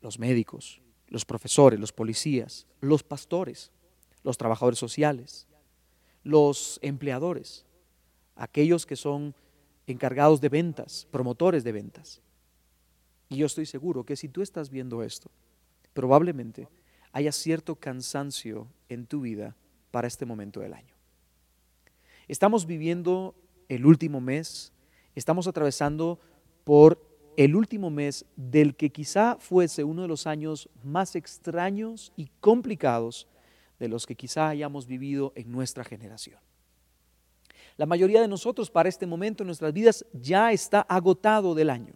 Los 0.01 0.19
médicos, 0.19 0.81
los 1.07 1.23
profesores, 1.23 1.79
los 1.79 1.93
policías, 1.93 2.67
los 2.81 3.03
pastores, 3.03 3.71
los 4.23 4.37
trabajadores 4.37 4.79
sociales, 4.79 5.47
los 6.23 6.79
empleadores, 6.81 7.65
aquellos 8.35 8.85
que 8.85 8.95
son 8.95 9.35
encargados 9.87 10.41
de 10.41 10.49
ventas, 10.49 11.07
promotores 11.11 11.63
de 11.63 11.71
ventas. 11.71 12.21
Y 13.29 13.37
yo 13.37 13.45
estoy 13.45 13.65
seguro 13.65 14.03
que 14.03 14.15
si 14.15 14.27
tú 14.27 14.41
estás 14.41 14.69
viendo 14.69 15.03
esto, 15.03 15.31
probablemente 15.93 16.67
haya 17.13 17.31
cierto 17.31 17.75
cansancio 17.75 18.67
en 18.89 19.05
tu 19.05 19.21
vida 19.21 19.55
para 19.91 20.07
este 20.07 20.25
momento 20.25 20.59
del 20.59 20.73
año. 20.73 20.95
Estamos 22.27 22.65
viviendo 22.65 23.35
el 23.67 23.85
último 23.85 24.21
mes, 24.21 24.71
estamos 25.15 25.47
atravesando 25.47 26.19
por 26.63 27.10
el 27.37 27.55
último 27.55 27.89
mes 27.89 28.25
del 28.35 28.75
que 28.75 28.89
quizá 28.89 29.37
fuese 29.39 29.83
uno 29.83 30.01
de 30.01 30.07
los 30.07 30.27
años 30.27 30.69
más 30.83 31.15
extraños 31.15 32.11
y 32.15 32.29
complicados 32.39 33.27
de 33.79 33.87
los 33.87 34.05
que 34.05 34.15
quizá 34.15 34.49
hayamos 34.49 34.85
vivido 34.85 35.33
en 35.35 35.51
nuestra 35.51 35.83
generación. 35.83 36.39
La 37.77 37.85
mayoría 37.85 38.21
de 38.21 38.27
nosotros 38.27 38.69
para 38.69 38.89
este 38.89 39.07
momento 39.07 39.43
en 39.43 39.47
nuestras 39.47 39.73
vidas 39.73 40.05
ya 40.13 40.51
está 40.51 40.81
agotado 40.81 41.55
del 41.55 41.69
año. 41.69 41.93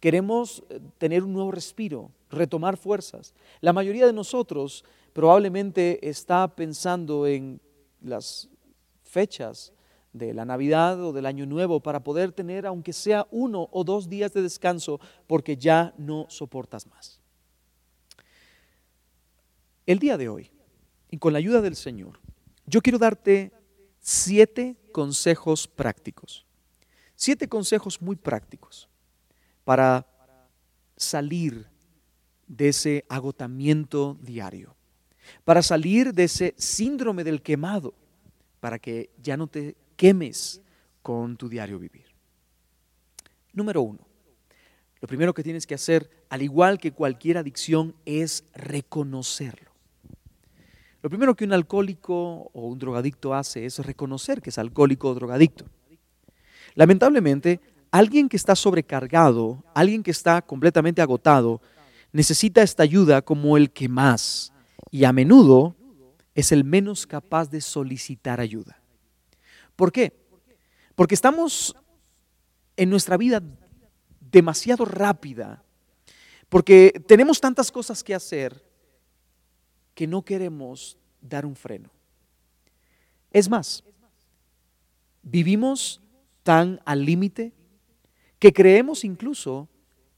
Queremos 0.00 0.62
eh, 0.68 0.80
tener 0.98 1.24
un 1.24 1.32
nuevo 1.32 1.50
respiro, 1.50 2.12
retomar 2.30 2.76
fuerzas. 2.76 3.34
La 3.60 3.72
mayoría 3.72 4.06
de 4.06 4.12
nosotros 4.12 4.84
probablemente 5.12 6.08
está 6.08 6.46
pensando 6.54 7.26
en 7.26 7.60
las 8.02 8.48
fechas 9.02 9.72
de 10.16 10.34
la 10.34 10.44
Navidad 10.44 11.02
o 11.02 11.12
del 11.12 11.26
Año 11.26 11.46
Nuevo 11.46 11.80
para 11.80 12.02
poder 12.02 12.32
tener 12.32 12.66
aunque 12.66 12.92
sea 12.92 13.26
uno 13.30 13.68
o 13.72 13.84
dos 13.84 14.08
días 14.08 14.32
de 14.32 14.42
descanso 14.42 15.00
porque 15.26 15.56
ya 15.56 15.94
no 15.98 16.26
soportas 16.28 16.86
más. 16.86 17.20
El 19.86 19.98
día 19.98 20.16
de 20.16 20.28
hoy, 20.28 20.50
y 21.10 21.18
con 21.18 21.32
la 21.32 21.38
ayuda 21.38 21.60
del 21.60 21.76
Señor, 21.76 22.18
yo 22.66 22.82
quiero 22.82 22.98
darte 22.98 23.52
siete 24.00 24.76
consejos 24.92 25.68
prácticos. 25.68 26.44
Siete 27.14 27.48
consejos 27.48 28.02
muy 28.02 28.16
prácticos 28.16 28.88
para 29.64 30.06
salir 30.96 31.66
de 32.46 32.68
ese 32.68 33.04
agotamiento 33.08 34.16
diario, 34.20 34.76
para 35.44 35.62
salir 35.62 36.12
de 36.12 36.24
ese 36.24 36.54
síndrome 36.56 37.24
del 37.24 37.42
quemado, 37.42 37.94
para 38.60 38.78
que 38.78 39.10
ya 39.22 39.36
no 39.36 39.46
te 39.46 39.76
quemes 39.96 40.62
con 41.02 41.36
tu 41.36 41.48
diario 41.48 41.78
vivir. 41.78 42.06
Número 43.52 43.82
uno, 43.82 44.06
lo 45.00 45.08
primero 45.08 45.34
que 45.34 45.42
tienes 45.42 45.66
que 45.66 45.74
hacer, 45.74 46.10
al 46.30 46.42
igual 46.42 46.78
que 46.78 46.92
cualquier 46.92 47.38
adicción, 47.38 47.94
es 48.04 48.44
reconocerlo. 48.54 49.70
Lo 51.02 51.10
primero 51.10 51.36
que 51.36 51.44
un 51.44 51.52
alcohólico 51.52 52.50
o 52.52 52.66
un 52.66 52.78
drogadicto 52.78 53.34
hace 53.34 53.64
es 53.64 53.78
reconocer 53.78 54.42
que 54.42 54.50
es 54.50 54.58
alcohólico 54.58 55.08
o 55.08 55.14
drogadicto. 55.14 55.66
Lamentablemente, 56.74 57.60
alguien 57.90 58.28
que 58.28 58.36
está 58.36 58.56
sobrecargado, 58.56 59.64
alguien 59.74 60.02
que 60.02 60.10
está 60.10 60.42
completamente 60.42 61.00
agotado, 61.00 61.60
necesita 62.12 62.62
esta 62.62 62.82
ayuda 62.82 63.22
como 63.22 63.56
el 63.56 63.70
que 63.70 63.88
más 63.88 64.52
y 64.90 65.04
a 65.04 65.12
menudo 65.12 65.76
es 66.34 66.52
el 66.52 66.64
menos 66.64 67.06
capaz 67.06 67.50
de 67.50 67.60
solicitar 67.60 68.40
ayuda. 68.40 68.80
¿Por 69.76 69.92
qué? 69.92 70.12
Porque 70.94 71.14
estamos 71.14 71.76
en 72.76 72.90
nuestra 72.90 73.16
vida 73.16 73.42
demasiado 74.20 74.84
rápida, 74.84 75.62
porque 76.48 77.02
tenemos 77.06 77.40
tantas 77.40 77.70
cosas 77.70 78.02
que 78.02 78.14
hacer 78.14 78.64
que 79.94 80.06
no 80.06 80.22
queremos 80.22 80.98
dar 81.20 81.46
un 81.46 81.56
freno. 81.56 81.90
Es 83.32 83.48
más, 83.48 83.84
vivimos 85.22 86.00
tan 86.42 86.80
al 86.84 87.04
límite 87.04 87.52
que 88.38 88.52
creemos 88.52 89.04
incluso 89.04 89.68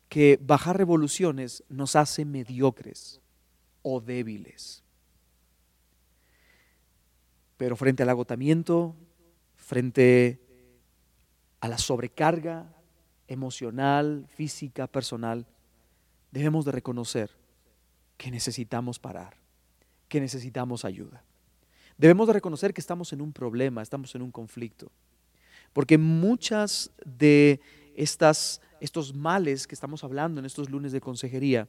que 0.08 0.38
bajar 0.42 0.76
revoluciones 0.76 1.64
nos 1.68 1.96
hace 1.96 2.24
mediocres 2.24 3.20
o 3.82 4.00
débiles. 4.00 4.82
Pero 7.56 7.76
frente 7.76 8.02
al 8.02 8.08
agotamiento, 8.08 8.96
frente 9.68 10.40
a 11.60 11.68
la 11.68 11.76
sobrecarga 11.76 12.74
emocional, 13.26 14.24
física, 14.26 14.86
personal, 14.86 15.46
debemos 16.30 16.64
de 16.64 16.72
reconocer 16.72 17.36
que 18.16 18.30
necesitamos 18.30 18.98
parar, 18.98 19.36
que 20.08 20.22
necesitamos 20.22 20.86
ayuda. 20.86 21.22
Debemos 21.98 22.28
de 22.28 22.32
reconocer 22.32 22.72
que 22.72 22.80
estamos 22.80 23.12
en 23.12 23.20
un 23.20 23.34
problema, 23.34 23.82
estamos 23.82 24.14
en 24.14 24.22
un 24.22 24.30
conflicto. 24.30 24.90
Porque 25.74 25.98
muchas 25.98 26.90
de 27.04 27.60
estas, 27.94 28.62
estos 28.80 29.14
males 29.14 29.66
que 29.66 29.74
estamos 29.74 30.02
hablando 30.02 30.40
en 30.40 30.46
estos 30.46 30.70
lunes 30.70 30.92
de 30.92 31.02
consejería 31.02 31.68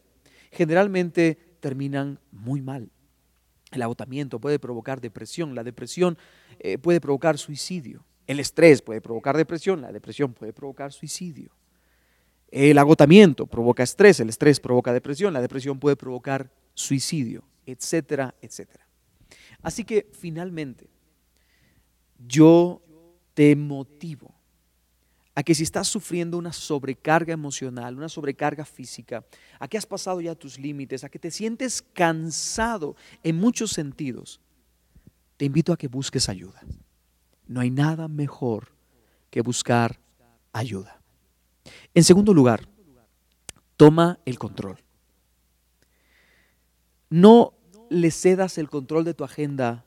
generalmente 0.54 1.38
terminan 1.60 2.18
muy 2.32 2.62
mal. 2.62 2.90
El 3.72 3.82
agotamiento 3.82 4.40
puede 4.40 4.60
provocar 4.60 5.00
depresión, 5.00 5.54
la 5.54 5.64
depresión 5.64 6.18
eh, 6.60 6.78
puede 6.78 7.00
provocar 7.00 7.38
suicidio, 7.38 8.04
el 8.26 8.40
estrés 8.40 8.82
puede 8.82 9.02
provocar 9.02 9.38
depresión, 9.38 9.82
la 9.82 9.92
depresión 9.92 10.34
puede 10.34 10.54
provocar 10.54 10.92
suicidio. 10.92 11.52
El 12.52 12.80
agotamiento 12.80 13.46
provoca 13.46 13.84
estrés, 13.84 14.20
el 14.20 14.30
estrés 14.30 14.60
provoca 14.60 14.92
depresión, 14.92 15.34
la 15.34 15.42
depresión 15.42 15.80
puede 15.80 15.96
provocar 15.96 16.52
suicidio, 16.74 17.44
etcétera, 17.66 18.34
etcétera. 18.42 18.88
Así 19.62 19.84
que 19.84 20.10
finalmente, 20.14 20.90
yo 22.18 22.82
te 23.36 23.56
motivo 23.56 24.39
a 25.40 25.44
que 25.44 25.56
si 25.56 25.64
estás 25.64 25.88
sufriendo 25.88 26.38
una 26.38 26.52
sobrecarga 26.52 27.32
emocional, 27.32 27.96
una 27.96 28.10
sobrecarga 28.10 28.66
física, 28.66 29.24
a 29.58 29.70
que 29.70 29.78
has 29.78 29.86
pasado 29.86 30.20
ya 30.20 30.36
tus 30.36 30.60
límites, 30.60 31.06
a 31.06 31.10
que 31.10 31.18
te 31.18 31.32
sientes 31.32 31.82
cansado 31.82 32.98
en 33.24 33.38
muchos 33.38 33.72
sentidos, 33.72 34.42
te 35.38 35.46
invito 35.46 35.72
a 35.72 35.78
que 35.78 35.88
busques 35.88 36.28
ayuda. 36.28 36.62
No 37.48 37.62
hay 37.62 37.72
nada 37.72 38.10
mejor 38.10 38.74
que 39.30 39.40
buscar 39.40 39.98
ayuda. 40.52 41.00
En 41.94 42.04
segundo 42.04 42.34
lugar, 42.34 42.68
toma 43.78 44.20
el 44.26 44.38
control. 44.38 44.84
No 47.10 47.54
le 47.90 48.12
cedas 48.12 48.58
el 48.58 48.70
control 48.70 49.06
de 49.06 49.14
tu 49.14 49.24
agenda 49.24 49.86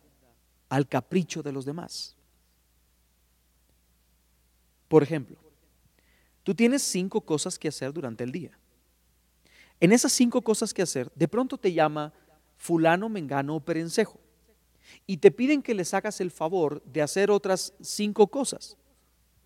al 0.70 0.88
capricho 0.88 1.42
de 1.42 1.53
los 1.53 1.66
demás. 1.66 2.16
Por 4.88 5.03
ejemplo, 5.03 5.41
tú 6.42 6.55
tienes 6.55 6.83
cinco 6.83 7.20
cosas 7.20 7.59
que 7.59 7.68
hacer 7.68 7.92
durante 7.92 8.24
el 8.24 8.33
día. 8.33 8.59
En 9.81 9.92
esas 9.92 10.12
cinco 10.12 10.42
cosas 10.42 10.72
que 10.72 10.83
hacer, 10.83 11.11
de 11.14 11.28
pronto 11.28 11.59
te 11.59 11.72
llama 11.72 12.12
fulano, 12.57 13.09
mengano 13.09 13.57
o 13.57 13.61
perencejo 13.61 14.20
y 15.07 15.18
te 15.18 15.31
piden 15.31 15.62
que 15.62 15.74
les 15.74 15.94
hagas 15.94 16.20
el 16.20 16.31
favor 16.31 16.83
de 16.85 17.02
hacer 17.02 17.31
otras 17.31 17.74
cinco 17.81 18.28
cosas. 18.28 18.76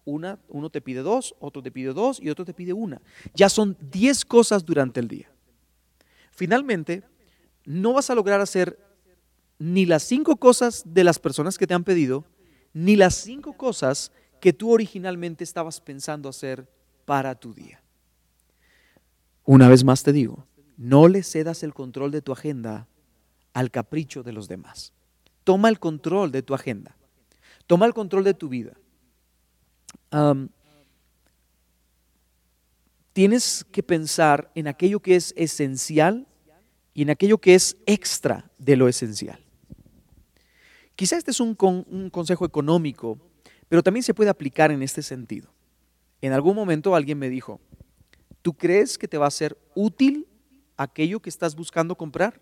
Una, 0.04 0.38
uno 0.48 0.70
te 0.70 0.80
pide 0.80 1.00
dos, 1.00 1.35
otro 1.40 1.62
te 1.62 1.72
pide 1.72 1.92
dos 1.92 2.20
y 2.20 2.30
otro 2.30 2.44
te 2.44 2.54
pide 2.54 2.72
una. 2.72 3.00
Ya 3.35 3.48
son 3.48 3.76
diez 3.90 4.24
cosas 4.24 4.64
durante 4.64 5.00
el 5.00 5.09
día. 5.09 5.30
Finalmente, 6.30 7.02
no 7.64 7.94
vas 7.94 8.11
a 8.11 8.14
lograr 8.14 8.40
hacer 8.40 8.78
ni 9.59 9.87
las 9.87 10.02
cinco 10.02 10.37
cosas 10.37 10.85
de 10.87 11.02
las 11.02 11.18
personas 11.18 11.59
que 11.59 11.66
te 11.66 11.74
han 11.74 11.82
pedido, 11.82 12.24
ni 12.72 12.94
las 12.94 13.14
cinco 13.14 13.54
cosas 13.54 14.12
que 14.40 14.52
tú 14.52 14.70
originalmente 14.70 15.42
estabas 15.42 15.80
pensando 15.80 16.28
hacer 16.28 16.68
para 17.07 17.35
tu 17.35 17.55
día. 17.55 17.81
Una 19.45 19.69
vez 19.69 19.83
más 19.83 20.03
te 20.03 20.12
digo, 20.12 20.47
no 20.77 21.09
le 21.09 21.23
cedas 21.23 21.62
el 21.62 21.73
control 21.73 22.11
de 22.11 22.21
tu 22.21 22.33
agenda 22.33 22.87
al 23.55 23.71
capricho 23.71 24.23
de 24.23 24.33
los 24.33 24.49
demás. 24.49 24.92
Toma 25.45 25.71
el 25.71 25.79
control 25.79 26.31
de 26.33 26.42
tu 26.42 26.53
agenda. 26.55 26.95
Toma 27.66 27.87
el 27.87 27.95
control 27.95 28.25
de 28.25 28.35
tu 28.35 28.51
vida. 28.51 28.75
tienes 33.14 33.64
que 33.73 33.83
pensar 33.83 34.51
en 34.55 34.69
aquello 34.69 35.01
que 35.01 35.16
es 35.16 35.33
esencial 35.38 36.27
y 36.92 37.01
en 37.01 37.09
aquello 37.09 37.38
que 37.38 37.55
es 37.55 37.79
extra 37.87 38.51
de 38.59 38.77
lo 38.77 38.88
esencial. 38.88 39.40
Quizá 40.95 41.16
este 41.16 41.31
es 41.31 41.40
un, 41.40 41.57
un 41.88 42.11
consejo 42.11 42.45
económico 42.45 43.19
pero 43.69 43.83
también 43.83 44.03
se 44.03 44.14
puede 44.14 44.31
aplicar 44.31 44.71
en 44.71 44.83
este 44.83 45.03
sentido. 45.03 45.49
En 46.20 46.33
algún 46.33 46.57
momento 46.57 46.94
alguien 46.94 47.18
me 47.18 47.29
dijo, 47.29 47.61
¿tú 48.42 48.55
crees 48.55 48.98
que 48.98 49.09
te 49.09 49.18
va 49.18 49.26
a 49.26 49.31
ser 49.31 49.59
útil 49.74 50.26
aquello 50.76 51.20
que 51.20 51.31
estás 51.31 51.55
buscando 51.55 51.96
comprar? 51.96 52.40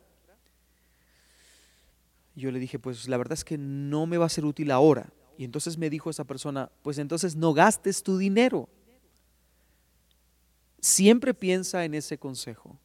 Yo 2.37 2.50
le 2.50 2.58
dije, 2.58 2.78
pues 2.78 3.08
la 3.08 3.16
verdad 3.16 3.34
es 3.34 3.44
que 3.44 3.58
no 3.58 4.06
me 4.06 4.18
va 4.18 4.26
a 4.26 4.30
ser 4.30 4.44
útil 4.44 4.70
ahora. 4.70 5.12
Y 5.37 5.44
entonces 5.44 5.78
me 5.78 5.90
dijo 5.90 6.10
esa 6.10 6.24
persona, 6.24 6.70
pues 6.82 6.98
entonces 6.98 7.37
no 7.37 7.52
gastes 7.52 8.02
tu 8.02 8.18
dinero. 8.18 8.68
Siempre 10.80 11.34
piensa 11.34 11.84
en 11.84 11.94
ese 11.94 12.18
consejo. 12.18 12.78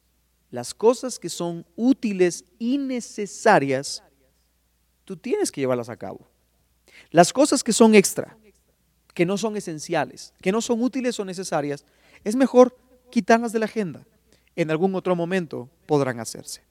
Las 0.50 0.74
cosas 0.74 1.18
que 1.18 1.28
son 1.28 1.64
útiles 1.76 2.44
y 2.58 2.78
necesarias, 2.78 4.02
tú 5.04 5.16
tienes 5.16 5.52
que 5.52 5.60
llevarlas 5.60 5.88
a 5.88 5.96
cabo. 5.96 6.28
Las 7.10 7.32
cosas 7.32 7.62
que 7.62 7.72
son 7.72 7.94
extra, 7.94 8.36
que 9.20 9.26
no 9.26 9.36
son 9.36 9.54
esenciales, 9.54 10.32
que 10.40 10.50
no 10.50 10.62
son 10.62 10.80
útiles 10.82 11.20
o 11.20 11.26
necesarias, 11.26 11.84
es 12.24 12.36
mejor 12.36 12.74
quitarlas 13.10 13.52
de 13.52 13.58
la 13.58 13.66
agenda. 13.66 14.06
En 14.56 14.70
algún 14.70 14.94
otro 14.94 15.14
momento 15.14 15.68
podrán 15.84 16.20
hacerse. 16.20 16.62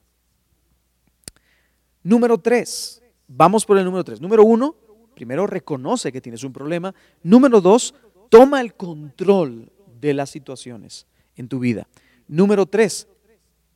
Número 2.02 2.40
tres, 2.40 3.04
vamos 3.28 3.68
por 3.68 3.78
el 3.78 3.86
número 3.86 4.04
tres. 4.04 4.20
Número 4.20 4.44
uno, 4.44 4.76
primero 5.14 5.46
reconoce 5.46 6.12
que 6.12 6.22
tienes 6.22 6.44
un 6.44 6.52
problema. 6.52 6.96
Número 7.22 7.62
dos, 7.62 7.94
toma 8.30 8.62
el 8.62 8.74
control 8.74 9.72
de 10.02 10.16
las 10.16 10.32
situaciones 10.32 11.06
en 11.36 11.50
tu 11.50 11.60
vida. 11.60 11.88
Número 12.28 12.66
tres, 12.66 13.08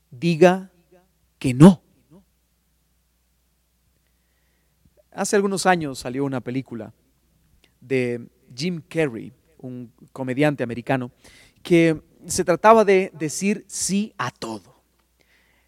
diga 0.09 0.71
que 1.37 1.53
no. 1.53 1.79
Hace 5.11 5.35
algunos 5.35 5.67
años 5.67 5.99
salió 5.99 6.25
una 6.25 6.41
película 6.41 6.91
de 7.79 8.32
Jim 8.55 8.81
Carrey, 8.87 9.31
un 9.59 9.91
comediante 10.11 10.63
americano, 10.63 11.11
que 11.61 12.01
se 12.27 12.43
trataba 12.43 12.85
de 12.85 13.11
decir 13.13 13.65
sí 13.67 14.13
a 14.17 14.31
todo. 14.31 14.73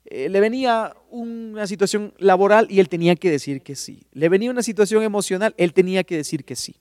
Eh, 0.06 0.30
le 0.30 0.40
venía 0.40 0.96
una 1.10 1.66
situación 1.66 2.14
laboral 2.20 2.68
y 2.70 2.80
él 2.80 2.90
tenía 2.90 3.16
que 3.16 3.32
decir 3.32 3.62
que 3.62 3.76
sí. 3.76 4.04
Le 4.12 4.30
venía 4.30 4.52
una 4.52 4.62
situación 4.62 5.04
emocional, 5.04 5.56
él 5.58 5.74
tenía 5.74 6.04
que 6.04 6.18
decir 6.18 6.46
que 6.46 6.56
sí. 6.56 6.76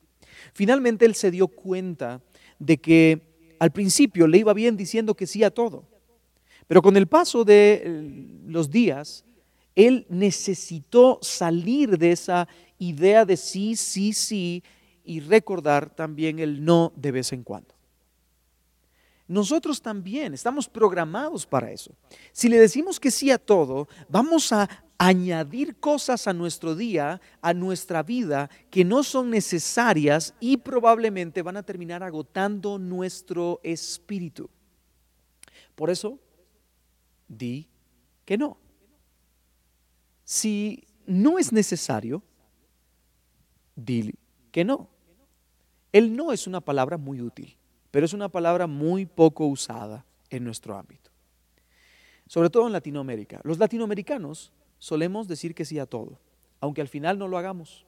Finalmente 0.53 1.07
él 1.07 1.15
se 1.15 1.31
dio 1.31 1.49
cuenta 1.49 2.21
de 2.59 2.77
que 2.79 3.23
al 3.59 3.71
principio 3.71 4.27
le 4.27 4.39
iba 4.39 4.53
bien 4.53 4.77
diciendo 4.77 5.15
que 5.15 5.27
sí 5.27 5.43
a 5.43 5.51
todo, 5.51 5.85
pero 6.67 6.83
con 6.83 6.97
el 6.97 7.07
paso 7.07 7.45
de 7.45 7.83
eh, 7.85 8.27
los 8.47 8.71
días, 8.71 9.25
él 9.75 10.07
necesitó 10.09 11.19
salir 11.23 11.99
de 11.99 12.13
esa 12.13 12.47
idea 12.79 13.25
de 13.25 13.37
sí, 13.37 13.77
sí, 13.77 14.13
sí 14.13 14.63
y 15.05 15.21
recordar 15.21 15.95
también 15.95 16.39
el 16.39 16.65
no 16.65 16.93
de 16.97 17.13
vez 17.13 17.33
en 17.33 17.45
cuando. 17.45 17.75
Nosotros 19.27 19.81
también 19.81 20.35
estamos 20.35 20.69
programados 20.69 21.47
para 21.47 21.71
eso. 21.71 21.95
Si 22.33 22.49
le 22.49 22.59
decimos 22.59 23.01
que 23.01 23.11
sí 23.11 23.31
a 23.31 23.39
todo, 23.39 23.89
vamos 24.09 24.53
a 24.53 24.69
añadir 24.99 25.77
cosas 25.77 26.27
a 26.29 26.33
nuestro 26.33 26.75
día, 26.75 27.21
a 27.41 27.55
nuestra 27.55 28.03
vida, 28.03 28.51
que 28.71 28.85
no 28.85 29.03
son 29.03 29.31
necesarias 29.31 30.35
y 30.41 30.59
probablemente 30.59 31.43
van 31.43 31.57
a 31.57 31.63
terminar 31.63 32.03
agotando 32.03 32.79
nuestro 32.79 33.61
espíritu. 33.63 34.51
Por 35.75 35.91
eso, 35.91 36.19
di 37.27 37.67
que 38.25 38.37
no. 38.37 38.59
Si 40.25 40.87
no 41.07 41.39
es 41.39 41.53
necesario, 41.53 42.23
di 43.75 44.15
que 44.53 44.65
no. 44.65 44.94
El 45.95 46.17
no 46.17 46.33
es 46.33 46.49
una 46.49 46.61
palabra 46.61 46.99
muy 46.99 47.21
útil, 47.21 47.57
pero 47.93 48.05
es 48.05 48.13
una 48.13 48.29
palabra 48.29 48.67
muy 48.67 49.07
poco 49.07 49.47
usada 49.47 50.05
en 50.29 50.43
nuestro 50.43 50.77
ámbito. 50.77 51.13
Sobre 52.27 52.51
todo 52.51 52.67
en 52.67 52.73
Latinoamérica. 52.73 53.41
Los 53.45 53.59
latinoamericanos 53.59 54.51
solemos 54.81 55.29
decir 55.29 55.55
que 55.55 55.65
sí 55.65 55.79
a 55.79 55.87
todo, 55.87 56.19
aunque 56.59 56.81
al 56.81 56.89
final 56.89 57.17
no 57.17 57.29
lo 57.29 57.39
hagamos. 57.39 57.87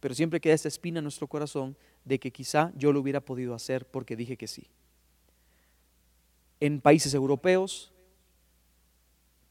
Pero 0.00 0.14
siempre 0.14 0.38
queda 0.38 0.52
esa 0.52 0.68
espina 0.68 0.98
en 0.98 1.04
nuestro 1.04 1.28
corazón 1.28 1.78
de 2.04 2.18
que 2.18 2.30
quizá 2.30 2.72
yo 2.76 2.92
lo 2.92 3.00
hubiera 3.00 3.22
podido 3.22 3.54
hacer 3.54 3.86
porque 3.86 4.16
dije 4.16 4.36
que 4.36 4.46
sí. 4.46 4.66
En 6.60 6.82
países 6.82 7.14
europeos, 7.14 7.90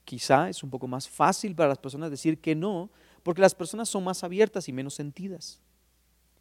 quizá 0.06 0.47
es 0.47 0.62
un 0.62 0.69
poco 0.69 0.88
más 0.88 1.10
fácil 1.10 1.56
para 1.56 1.69
las 1.69 1.80
personas 1.80 2.12
decir 2.12 2.39
que 2.39 2.54
no, 2.54 2.91
porque 3.23 3.41
las 3.41 3.56
personas 3.56 3.89
son 3.89 4.04
más 4.04 4.23
abiertas 4.23 4.69
y 4.69 4.73
menos 4.73 4.93
sentidas. 4.93 5.60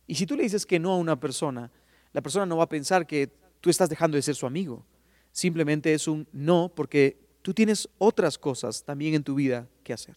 Y 0.09 0.15
si 0.15 0.27
tú 0.27 0.35
le 0.35 0.43
dices 0.43 0.67
que 0.67 0.81
no 0.81 0.93
a 0.93 0.97
una 0.97 1.21
persona, 1.21 1.71
la 2.13 2.23
persona 2.23 2.47
no 2.47 2.57
va 2.57 2.65
a 2.65 2.69
pensar 2.69 3.07
que 3.07 3.31
tú 3.61 3.71
estás 3.71 3.91
dejando 3.91 4.17
de 4.17 4.23
ser 4.23 4.35
su 4.35 4.47
amigo. 4.47 4.85
Simplemente 5.31 5.93
es 5.93 6.09
un 6.09 6.27
no 6.33 6.73
porque 6.75 7.21
tú 7.43 7.53
tienes 7.53 7.89
otras 7.99 8.39
cosas 8.39 8.85
también 8.85 9.15
en 9.15 9.23
tu 9.23 9.35
vida 9.35 9.69
que 9.85 9.93
hacer. 9.93 10.17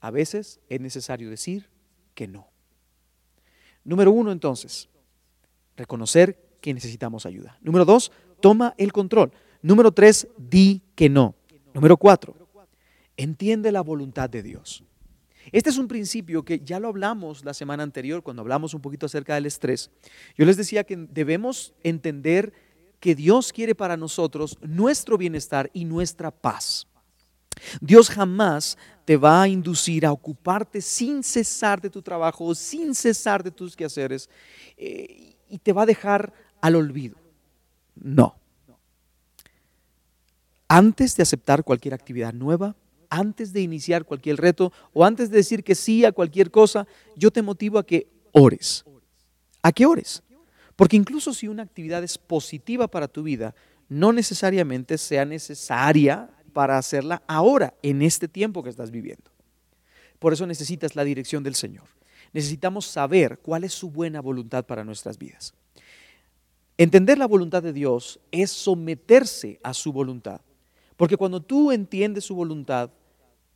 A 0.00 0.10
veces 0.10 0.60
es 0.68 0.80
necesario 0.80 1.30
decir 1.30 1.70
que 2.14 2.28
no. 2.28 2.48
Número 3.82 4.12
uno, 4.12 4.30
entonces, 4.30 4.90
reconocer 5.74 6.58
que 6.60 6.74
necesitamos 6.74 7.24
ayuda. 7.24 7.58
Número 7.62 7.86
dos, 7.86 8.12
toma 8.40 8.74
el 8.76 8.92
control. 8.92 9.32
Número 9.62 9.90
tres, 9.90 10.28
di 10.36 10.82
que 10.94 11.08
no. 11.08 11.34
Número 11.72 11.96
cuatro, 11.96 12.36
entiende 13.16 13.72
la 13.72 13.80
voluntad 13.80 14.28
de 14.28 14.42
Dios. 14.42 14.84
Este 15.52 15.70
es 15.70 15.78
un 15.78 15.88
principio 15.88 16.44
que 16.44 16.60
ya 16.60 16.80
lo 16.80 16.88
hablamos 16.88 17.44
la 17.44 17.54
semana 17.54 17.82
anterior 17.82 18.22
cuando 18.22 18.42
hablamos 18.42 18.74
un 18.74 18.80
poquito 18.80 19.06
acerca 19.06 19.34
del 19.34 19.46
estrés. 19.46 19.90
Yo 20.36 20.44
les 20.44 20.56
decía 20.56 20.84
que 20.84 20.96
debemos 20.96 21.74
entender 21.82 22.52
que 23.00 23.14
Dios 23.14 23.52
quiere 23.52 23.74
para 23.74 23.96
nosotros 23.96 24.58
nuestro 24.60 25.16
bienestar 25.18 25.70
y 25.72 25.84
nuestra 25.84 26.30
paz. 26.30 26.86
Dios 27.80 28.10
jamás 28.10 28.76
te 29.04 29.16
va 29.16 29.42
a 29.42 29.48
inducir 29.48 30.04
a 30.04 30.12
ocuparte 30.12 30.80
sin 30.80 31.22
cesar 31.22 31.80
de 31.80 31.90
tu 31.90 32.02
trabajo, 32.02 32.54
sin 32.54 32.94
cesar 32.94 33.42
de 33.42 33.50
tus 33.50 33.76
quehaceres, 33.76 34.28
eh, 34.76 35.36
y 35.48 35.58
te 35.58 35.72
va 35.72 35.82
a 35.82 35.86
dejar 35.86 36.32
al 36.60 36.74
olvido. 36.74 37.16
No. 37.94 38.36
Antes 40.68 41.16
de 41.16 41.22
aceptar 41.22 41.62
cualquier 41.62 41.94
actividad 41.94 42.32
nueva, 42.32 42.74
antes 43.10 43.52
de 43.52 43.60
iniciar 43.60 44.04
cualquier 44.04 44.36
reto 44.36 44.72
o 44.92 45.04
antes 45.04 45.30
de 45.30 45.38
decir 45.38 45.64
que 45.64 45.74
sí 45.74 46.04
a 46.04 46.12
cualquier 46.12 46.50
cosa, 46.50 46.86
yo 47.16 47.30
te 47.30 47.42
motivo 47.42 47.78
a 47.78 47.86
que 47.86 48.08
ores. 48.32 48.84
¿A 49.62 49.72
qué 49.72 49.86
ores? 49.86 50.22
Porque 50.76 50.96
incluso 50.96 51.32
si 51.32 51.48
una 51.48 51.62
actividad 51.62 52.04
es 52.04 52.18
positiva 52.18 52.88
para 52.88 53.08
tu 53.08 53.22
vida, 53.22 53.54
no 53.88 54.12
necesariamente 54.12 54.98
sea 54.98 55.24
necesaria 55.24 56.30
para 56.52 56.78
hacerla 56.78 57.22
ahora, 57.26 57.74
en 57.82 58.02
este 58.02 58.28
tiempo 58.28 58.62
que 58.62 58.70
estás 58.70 58.90
viviendo. 58.90 59.30
Por 60.18 60.32
eso 60.32 60.46
necesitas 60.46 60.96
la 60.96 61.04
dirección 61.04 61.42
del 61.42 61.54
Señor. 61.54 61.84
Necesitamos 62.32 62.86
saber 62.86 63.38
cuál 63.40 63.64
es 63.64 63.72
su 63.72 63.90
buena 63.90 64.20
voluntad 64.20 64.64
para 64.64 64.84
nuestras 64.84 65.18
vidas. 65.18 65.54
Entender 66.78 67.18
la 67.18 67.26
voluntad 67.26 67.62
de 67.62 67.72
Dios 67.72 68.20
es 68.30 68.50
someterse 68.50 69.60
a 69.62 69.72
su 69.72 69.92
voluntad. 69.92 70.40
Porque 70.96 71.16
cuando 71.16 71.40
tú 71.40 71.72
entiendes 71.72 72.24
su 72.24 72.34
voluntad 72.34 72.90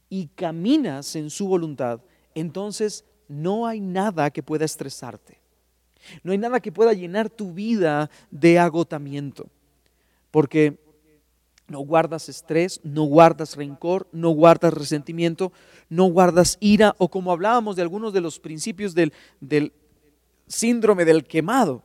y 0.08 0.26
caminas 0.28 1.16
en 1.16 1.30
su 1.30 1.46
voluntad, 1.46 2.00
entonces 2.34 3.04
no 3.28 3.66
hay 3.66 3.80
nada 3.80 4.30
que 4.30 4.42
pueda 4.42 4.64
estresarte. 4.64 5.40
No 6.22 6.32
hay 6.32 6.38
nada 6.38 6.60
que 6.60 6.72
pueda 6.72 6.92
llenar 6.92 7.30
tu 7.30 7.52
vida 7.52 8.10
de 8.30 8.58
agotamiento. 8.58 9.48
Porque 10.30 10.78
no 11.68 11.80
guardas 11.80 12.28
estrés, 12.28 12.80
no 12.82 13.04
guardas 13.04 13.56
rencor, 13.56 14.08
no 14.12 14.30
guardas 14.30 14.74
resentimiento, 14.74 15.52
no 15.88 16.06
guardas 16.06 16.58
ira 16.60 16.94
o 16.98 17.08
como 17.08 17.30
hablábamos 17.30 17.76
de 17.76 17.82
algunos 17.82 18.12
de 18.12 18.20
los 18.20 18.40
principios 18.40 18.94
del, 18.94 19.12
del 19.40 19.72
síndrome 20.48 21.04
del 21.04 21.24
quemado. 21.24 21.84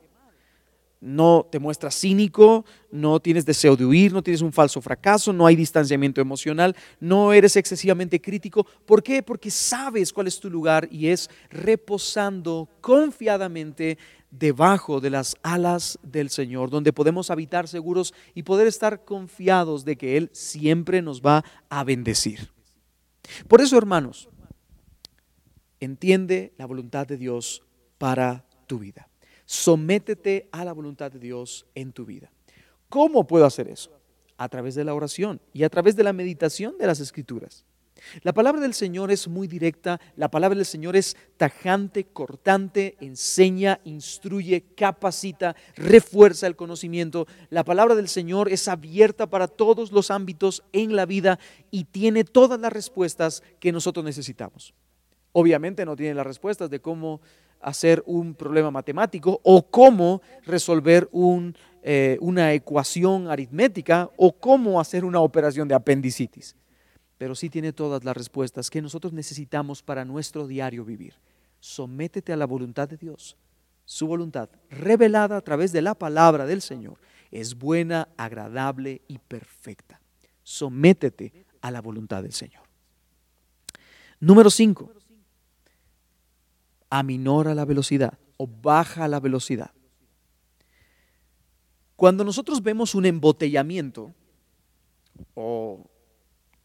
No 1.00 1.46
te 1.50 1.58
muestras 1.58 1.94
cínico, 1.94 2.64
no 2.90 3.20
tienes 3.20 3.44
deseo 3.44 3.76
de 3.76 3.84
huir, 3.84 4.12
no 4.12 4.22
tienes 4.22 4.40
un 4.40 4.52
falso 4.52 4.80
fracaso, 4.80 5.32
no 5.32 5.46
hay 5.46 5.54
distanciamiento 5.54 6.20
emocional, 6.20 6.74
no 7.00 7.32
eres 7.32 7.56
excesivamente 7.56 8.20
crítico. 8.20 8.64
¿Por 8.86 9.02
qué? 9.02 9.22
Porque 9.22 9.50
sabes 9.50 10.12
cuál 10.12 10.26
es 10.26 10.40
tu 10.40 10.48
lugar 10.48 10.88
y 10.90 11.08
es 11.08 11.28
reposando 11.50 12.68
confiadamente 12.80 13.98
debajo 14.30 15.00
de 15.00 15.10
las 15.10 15.36
alas 15.42 15.98
del 16.02 16.30
Señor, 16.30 16.70
donde 16.70 16.92
podemos 16.92 17.30
habitar 17.30 17.68
seguros 17.68 18.14
y 18.34 18.42
poder 18.42 18.66
estar 18.66 19.04
confiados 19.04 19.84
de 19.84 19.96
que 19.96 20.16
Él 20.16 20.30
siempre 20.32 21.02
nos 21.02 21.20
va 21.20 21.44
a 21.68 21.84
bendecir. 21.84 22.50
Por 23.48 23.60
eso, 23.60 23.76
hermanos, 23.76 24.28
entiende 25.80 26.52
la 26.56 26.66
voluntad 26.66 27.06
de 27.06 27.16
Dios 27.16 27.62
para 27.98 28.44
tu 28.66 28.78
vida. 28.78 29.08
Sométete 29.46 30.48
a 30.52 30.64
la 30.64 30.72
voluntad 30.72 31.10
de 31.10 31.18
Dios 31.18 31.66
en 31.74 31.92
tu 31.92 32.04
vida. 32.04 32.30
¿Cómo 32.88 33.26
puedo 33.26 33.46
hacer 33.46 33.68
eso? 33.68 33.98
A 34.36 34.48
través 34.48 34.74
de 34.74 34.84
la 34.84 34.92
oración 34.92 35.40
y 35.52 35.62
a 35.62 35.70
través 35.70 35.96
de 35.96 36.04
la 36.04 36.12
meditación 36.12 36.76
de 36.78 36.86
las 36.86 37.00
escrituras. 37.00 37.64
La 38.22 38.34
palabra 38.34 38.60
del 38.60 38.74
Señor 38.74 39.10
es 39.10 39.26
muy 39.26 39.48
directa, 39.48 40.00
la 40.16 40.30
palabra 40.30 40.56
del 40.56 40.66
Señor 40.66 40.96
es 40.96 41.16
tajante, 41.36 42.04
cortante, 42.04 42.96
enseña, 43.00 43.80
instruye, 43.84 44.64
capacita, 44.76 45.56
refuerza 45.76 46.46
el 46.46 46.56
conocimiento. 46.56 47.26
La 47.48 47.64
palabra 47.64 47.94
del 47.94 48.08
Señor 48.08 48.52
es 48.52 48.68
abierta 48.68 49.28
para 49.28 49.48
todos 49.48 49.92
los 49.92 50.10
ámbitos 50.10 50.62
en 50.72 50.94
la 50.94 51.06
vida 51.06 51.38
y 51.70 51.84
tiene 51.84 52.24
todas 52.24 52.60
las 52.60 52.72
respuestas 52.72 53.42
que 53.60 53.72
nosotros 53.72 54.04
necesitamos. 54.04 54.74
Obviamente 55.32 55.84
no 55.84 55.96
tiene 55.96 56.14
las 56.14 56.26
respuestas 56.26 56.70
de 56.70 56.80
cómo 56.80 57.20
hacer 57.60 58.02
un 58.06 58.34
problema 58.34 58.70
matemático 58.70 59.40
o 59.42 59.66
cómo 59.66 60.22
resolver 60.44 61.08
eh, 61.82 62.18
una 62.20 62.52
ecuación 62.52 63.28
aritmética 63.28 64.10
o 64.16 64.32
cómo 64.32 64.80
hacer 64.80 65.04
una 65.04 65.20
operación 65.20 65.68
de 65.68 65.74
apendicitis 65.74 66.56
pero 67.18 67.34
sí 67.34 67.48
tiene 67.48 67.72
todas 67.72 68.04
las 68.04 68.16
respuestas 68.16 68.70
que 68.70 68.82
nosotros 68.82 69.12
necesitamos 69.12 69.82
para 69.82 70.04
nuestro 70.04 70.46
diario 70.46 70.84
vivir. 70.84 71.14
Sométete 71.60 72.32
a 72.32 72.36
la 72.36 72.46
voluntad 72.46 72.88
de 72.88 72.96
Dios. 72.96 73.36
Su 73.84 74.06
voluntad, 74.06 74.50
revelada 74.68 75.36
a 75.36 75.40
través 75.40 75.72
de 75.72 75.80
la 75.80 75.94
palabra 75.94 76.44
del 76.44 76.60
Señor, 76.60 76.98
es 77.30 77.56
buena, 77.56 78.08
agradable 78.16 79.00
y 79.08 79.18
perfecta. 79.18 80.00
Sométete 80.42 81.46
a 81.60 81.70
la 81.70 81.80
voluntad 81.80 82.22
del 82.22 82.32
Señor. 82.32 82.62
Número 84.20 84.50
5. 84.50 84.92
Aminora 86.90 87.54
la 87.54 87.64
velocidad 87.64 88.18
o 88.36 88.46
baja 88.46 89.08
la 89.08 89.20
velocidad. 89.20 89.70
Cuando 91.96 92.24
nosotros 92.24 92.62
vemos 92.62 92.94
un 92.94 93.06
embotellamiento 93.06 94.12
o 95.34 95.84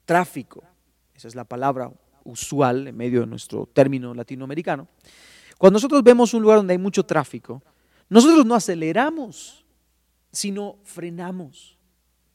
tráfico, 0.06 0.64
esa 1.16 1.28
es 1.28 1.36
la 1.36 1.46
palabra 1.46 1.92
usual 2.24 2.88
en 2.88 2.98
medio 2.98 3.22
de 3.22 3.28
nuestro 3.28 3.66
término 3.66 4.14
latinoamericano, 4.14 4.88
cuando 5.58 5.78
nosotros 5.78 6.04
vemos 6.04 6.34
un 6.34 6.42
lugar 6.42 6.58
donde 6.58 6.74
hay 6.74 6.78
mucho 6.78 7.06
tráfico, 7.06 7.62
nosotros 8.10 8.46
no 8.46 8.56
aceleramos, 8.56 9.66
sino 10.32 10.78
frenamos. 10.84 11.78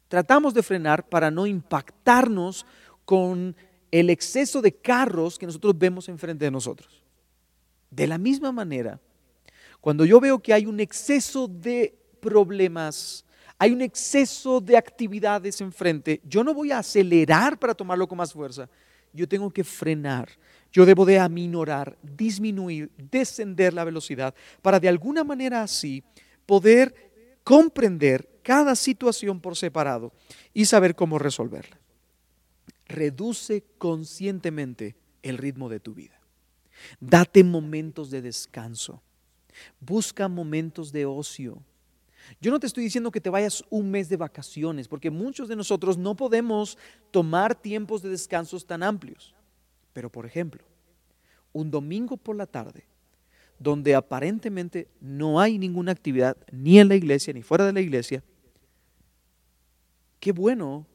Tratamos 0.09 0.55
de 0.55 0.62
frenar 0.62 1.09
para 1.09 1.31
no 1.31 1.46
impactarnos 1.46 2.64
con 3.05 3.55
el 3.90 4.11
exceso 4.11 4.62
de 4.62 4.72
carros 4.72 5.38
que 5.38 5.46
nosotros 5.46 5.77
vemos 5.77 6.09
enfrente 6.09 6.44
de 6.44 6.51
nosotros. 6.51 7.06
De 7.90 8.07
la 8.07 8.18
misma 8.18 8.53
manera, 8.53 9.01
cuando 9.81 10.05
yo 10.05 10.20
veo 10.20 10.40
que 10.40 10.53
hay 10.53 10.66
un 10.66 10.81
exceso 10.81 11.49
de 11.49 11.96
problemas 12.20 13.27
hay 13.59 13.72
un 13.72 13.81
exceso 13.81 14.61
de 14.61 14.77
actividades 14.77 15.61
enfrente, 15.61 16.20
yo 16.25 16.44
no 16.44 16.53
voy 16.53 16.72
a 16.72 16.79
acelerar 16.79 17.59
para 17.59 17.75
tomarlo 17.75 18.07
con 18.07 18.18
más 18.18 18.33
fuerza, 18.33 18.68
yo 19.12 19.27
tengo 19.27 19.51
que 19.51 19.64
frenar, 19.64 20.29
yo 20.70 20.85
debo 20.85 21.07
de 21.07 21.18
aminorar, 21.18 21.96
disminuir, 22.03 22.90
descender 22.99 23.72
la 23.72 23.85
velocidad 23.85 24.35
para 24.61 24.79
de 24.79 24.88
alguna 24.88 25.25
manera 25.25 25.62
así 25.62 26.03
poder 26.44 26.94
comprender 27.44 28.29
cada 28.42 28.77
situación 28.77 29.40
por 29.40 29.57
separado 29.57 30.12
y 30.53 30.66
saber 30.66 30.94
cómo 30.94 31.18
resolverla. 31.18 31.79
Reduce 32.87 33.64
conscientemente 33.79 34.96
el 35.22 35.38
ritmo 35.38 35.68
de 35.68 35.81
tu 35.81 35.94
vida. 35.94 36.16
Date 37.01 37.45
momentos 37.45 38.11
de 38.11 38.23
descanso. 38.23 39.03
Busca 39.81 40.29
momentos 40.29 40.93
de 40.93 41.07
ocio. 41.07 41.62
Yo 42.41 42.51
no 42.51 42.59
te 42.59 42.67
estoy 42.67 42.85
diciendo 42.85 43.11
que 43.11 43.21
te 43.21 43.31
vayas 43.31 43.62
un 43.71 43.91
mes 43.91 44.09
de 44.09 44.17
vacaciones, 44.17 44.89
porque 44.89 45.11
muchos 45.11 45.49
de 45.49 45.57
nosotros 45.57 45.97
no 45.97 46.17
podemos 46.17 46.77
tomar 47.11 47.55
tiempos 47.55 48.03
de 48.03 48.11
descansos 48.11 48.67
tan 48.67 48.83
amplios. 48.83 49.35
Pero, 49.93 50.11
por 50.11 50.27
ejemplo, 50.27 50.65
un 51.53 51.71
domingo 51.71 52.17
por 52.17 52.37
la 52.37 52.47
tarde, 52.47 52.85
donde 53.59 53.95
aparentemente 53.95 54.89
no 55.01 55.41
hay 55.41 55.59
ninguna 55.59 55.93
actividad 55.93 56.37
ni 56.53 56.79
en 56.79 56.89
la 56.89 56.97
iglesia 56.97 57.33
ni 57.33 57.43
fuera 57.43 57.65
de 57.65 57.73
la 57.73 57.81
iglesia, 57.81 58.23
qué 60.21 60.33
bueno 60.33 60.87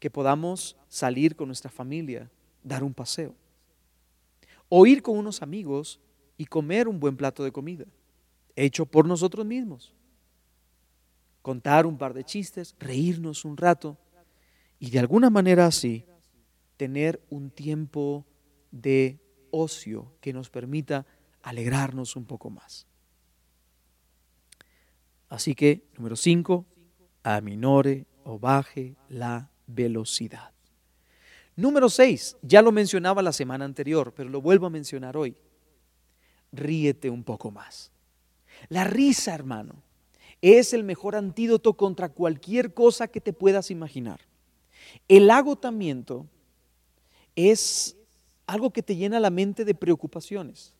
que 0.00 0.10
podamos 0.10 0.76
salir 0.88 1.36
con 1.36 1.48
nuestra 1.48 1.70
familia, 1.70 2.30
dar 2.64 2.82
un 2.82 2.94
paseo, 2.94 3.34
o 4.68 4.86
ir 4.86 5.02
con 5.02 5.16
unos 5.16 5.42
amigos 5.42 6.00
y 6.36 6.46
comer 6.46 6.88
un 6.88 7.00
buen 7.00 7.16
plato 7.16 7.44
de 7.44 7.52
comida, 7.52 7.86
hecho 8.56 8.86
por 8.86 9.06
nosotros 9.06 9.44
mismos. 9.44 9.94
Contar 11.42 11.86
un 11.86 11.96
par 11.96 12.14
de 12.14 12.24
chistes, 12.24 12.74
reírnos 12.78 13.44
un 13.44 13.56
rato 13.56 13.96
y 14.78 14.90
de 14.90 14.98
alguna 14.98 15.30
manera 15.30 15.66
así 15.66 16.04
tener 16.76 17.20
un 17.30 17.50
tiempo 17.50 18.24
de 18.70 19.18
ocio 19.50 20.12
que 20.20 20.32
nos 20.32 20.50
permita 20.50 21.06
alegrarnos 21.42 22.16
un 22.16 22.26
poco 22.26 22.50
más. 22.50 22.86
Así 25.28 25.54
que, 25.54 25.88
número 25.96 26.16
5, 26.16 26.64
aminore 27.22 28.06
o 28.24 28.38
baje 28.38 28.96
la 29.08 29.50
velocidad. 29.66 30.57
Número 31.58 31.88
6, 31.88 32.36
ya 32.42 32.62
lo 32.62 32.70
mencionaba 32.70 33.20
la 33.20 33.32
semana 33.32 33.64
anterior, 33.64 34.14
pero 34.14 34.28
lo 34.28 34.40
vuelvo 34.40 34.66
a 34.68 34.70
mencionar 34.70 35.16
hoy. 35.16 35.34
Ríete 36.52 37.10
un 37.10 37.24
poco 37.24 37.50
más. 37.50 37.90
La 38.68 38.84
risa, 38.84 39.34
hermano, 39.34 39.82
es 40.40 40.72
el 40.72 40.84
mejor 40.84 41.16
antídoto 41.16 41.74
contra 41.74 42.10
cualquier 42.10 42.74
cosa 42.74 43.08
que 43.08 43.20
te 43.20 43.32
puedas 43.32 43.72
imaginar. 43.72 44.20
El 45.08 45.28
agotamiento 45.32 46.28
es 47.34 47.96
algo 48.46 48.72
que 48.72 48.84
te 48.84 48.94
llena 48.94 49.18
la 49.18 49.30
mente 49.30 49.64
de 49.64 49.74
preocupaciones. 49.74 50.76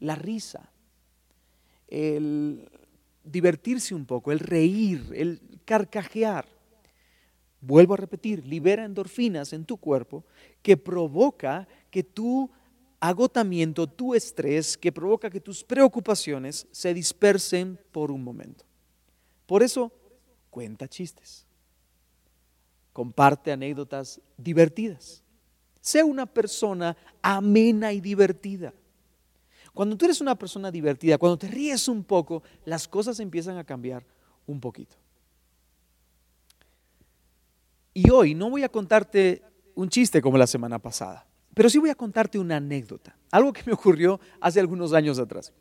La 0.00 0.16
risa, 0.16 0.72
el 1.86 2.68
divertirse 3.22 3.94
un 3.94 4.06
poco, 4.06 4.32
el 4.32 4.40
reír, 4.40 5.12
el 5.14 5.40
carcajear. 5.64 6.46
Vuelvo 7.60 7.94
a 7.94 7.98
repetir, 7.98 8.46
libera 8.46 8.84
endorfinas 8.84 9.52
en 9.52 9.64
tu 9.64 9.76
cuerpo 9.76 10.24
que 10.62 10.76
provoca 10.76 11.68
que 11.90 12.02
tu 12.02 12.50
agotamiento, 12.98 13.86
tu 13.86 14.14
estrés, 14.14 14.76
que 14.76 14.92
provoca 14.92 15.30
que 15.30 15.40
tus 15.40 15.62
preocupaciones 15.64 16.66
se 16.70 16.94
dispersen 16.94 17.78
por 17.92 18.10
un 18.10 18.24
momento. 18.24 18.64
Por 19.46 19.62
eso, 19.62 19.92
cuenta 20.50 20.88
chistes. 20.88 21.46
Comparte 22.92 23.52
anécdotas 23.52 24.20
divertidas. 24.36 25.22
Sea 25.80 26.04
una 26.04 26.26
persona 26.26 26.96
amena 27.22 27.92
y 27.92 28.00
divertida. 28.00 28.72
Cuando 29.72 29.96
tú 29.96 30.04
eres 30.06 30.20
una 30.20 30.36
persona 30.36 30.70
divertida, 30.70 31.18
cuando 31.18 31.38
te 31.38 31.48
ríes 31.48 31.88
un 31.88 32.04
poco, 32.04 32.42
las 32.64 32.88
cosas 32.88 33.20
empiezan 33.20 33.56
a 33.56 33.64
cambiar 33.64 34.04
un 34.46 34.60
poquito. 34.60 34.96
Y 38.02 38.08
hoy 38.08 38.34
no 38.34 38.48
voy 38.48 38.62
a 38.62 38.70
contarte 38.70 39.42
un 39.74 39.90
chiste 39.90 40.22
como 40.22 40.38
la 40.38 40.46
semana 40.46 40.78
pasada, 40.78 41.26
pero 41.52 41.68
sí 41.68 41.76
voy 41.76 41.90
a 41.90 41.94
contarte 41.94 42.38
una 42.38 42.56
anécdota, 42.56 43.14
algo 43.30 43.52
que 43.52 43.60
me 43.66 43.74
ocurrió 43.74 44.18
hace 44.40 44.58
algunos 44.58 44.94
años 44.94 45.18
atrás. 45.18 45.52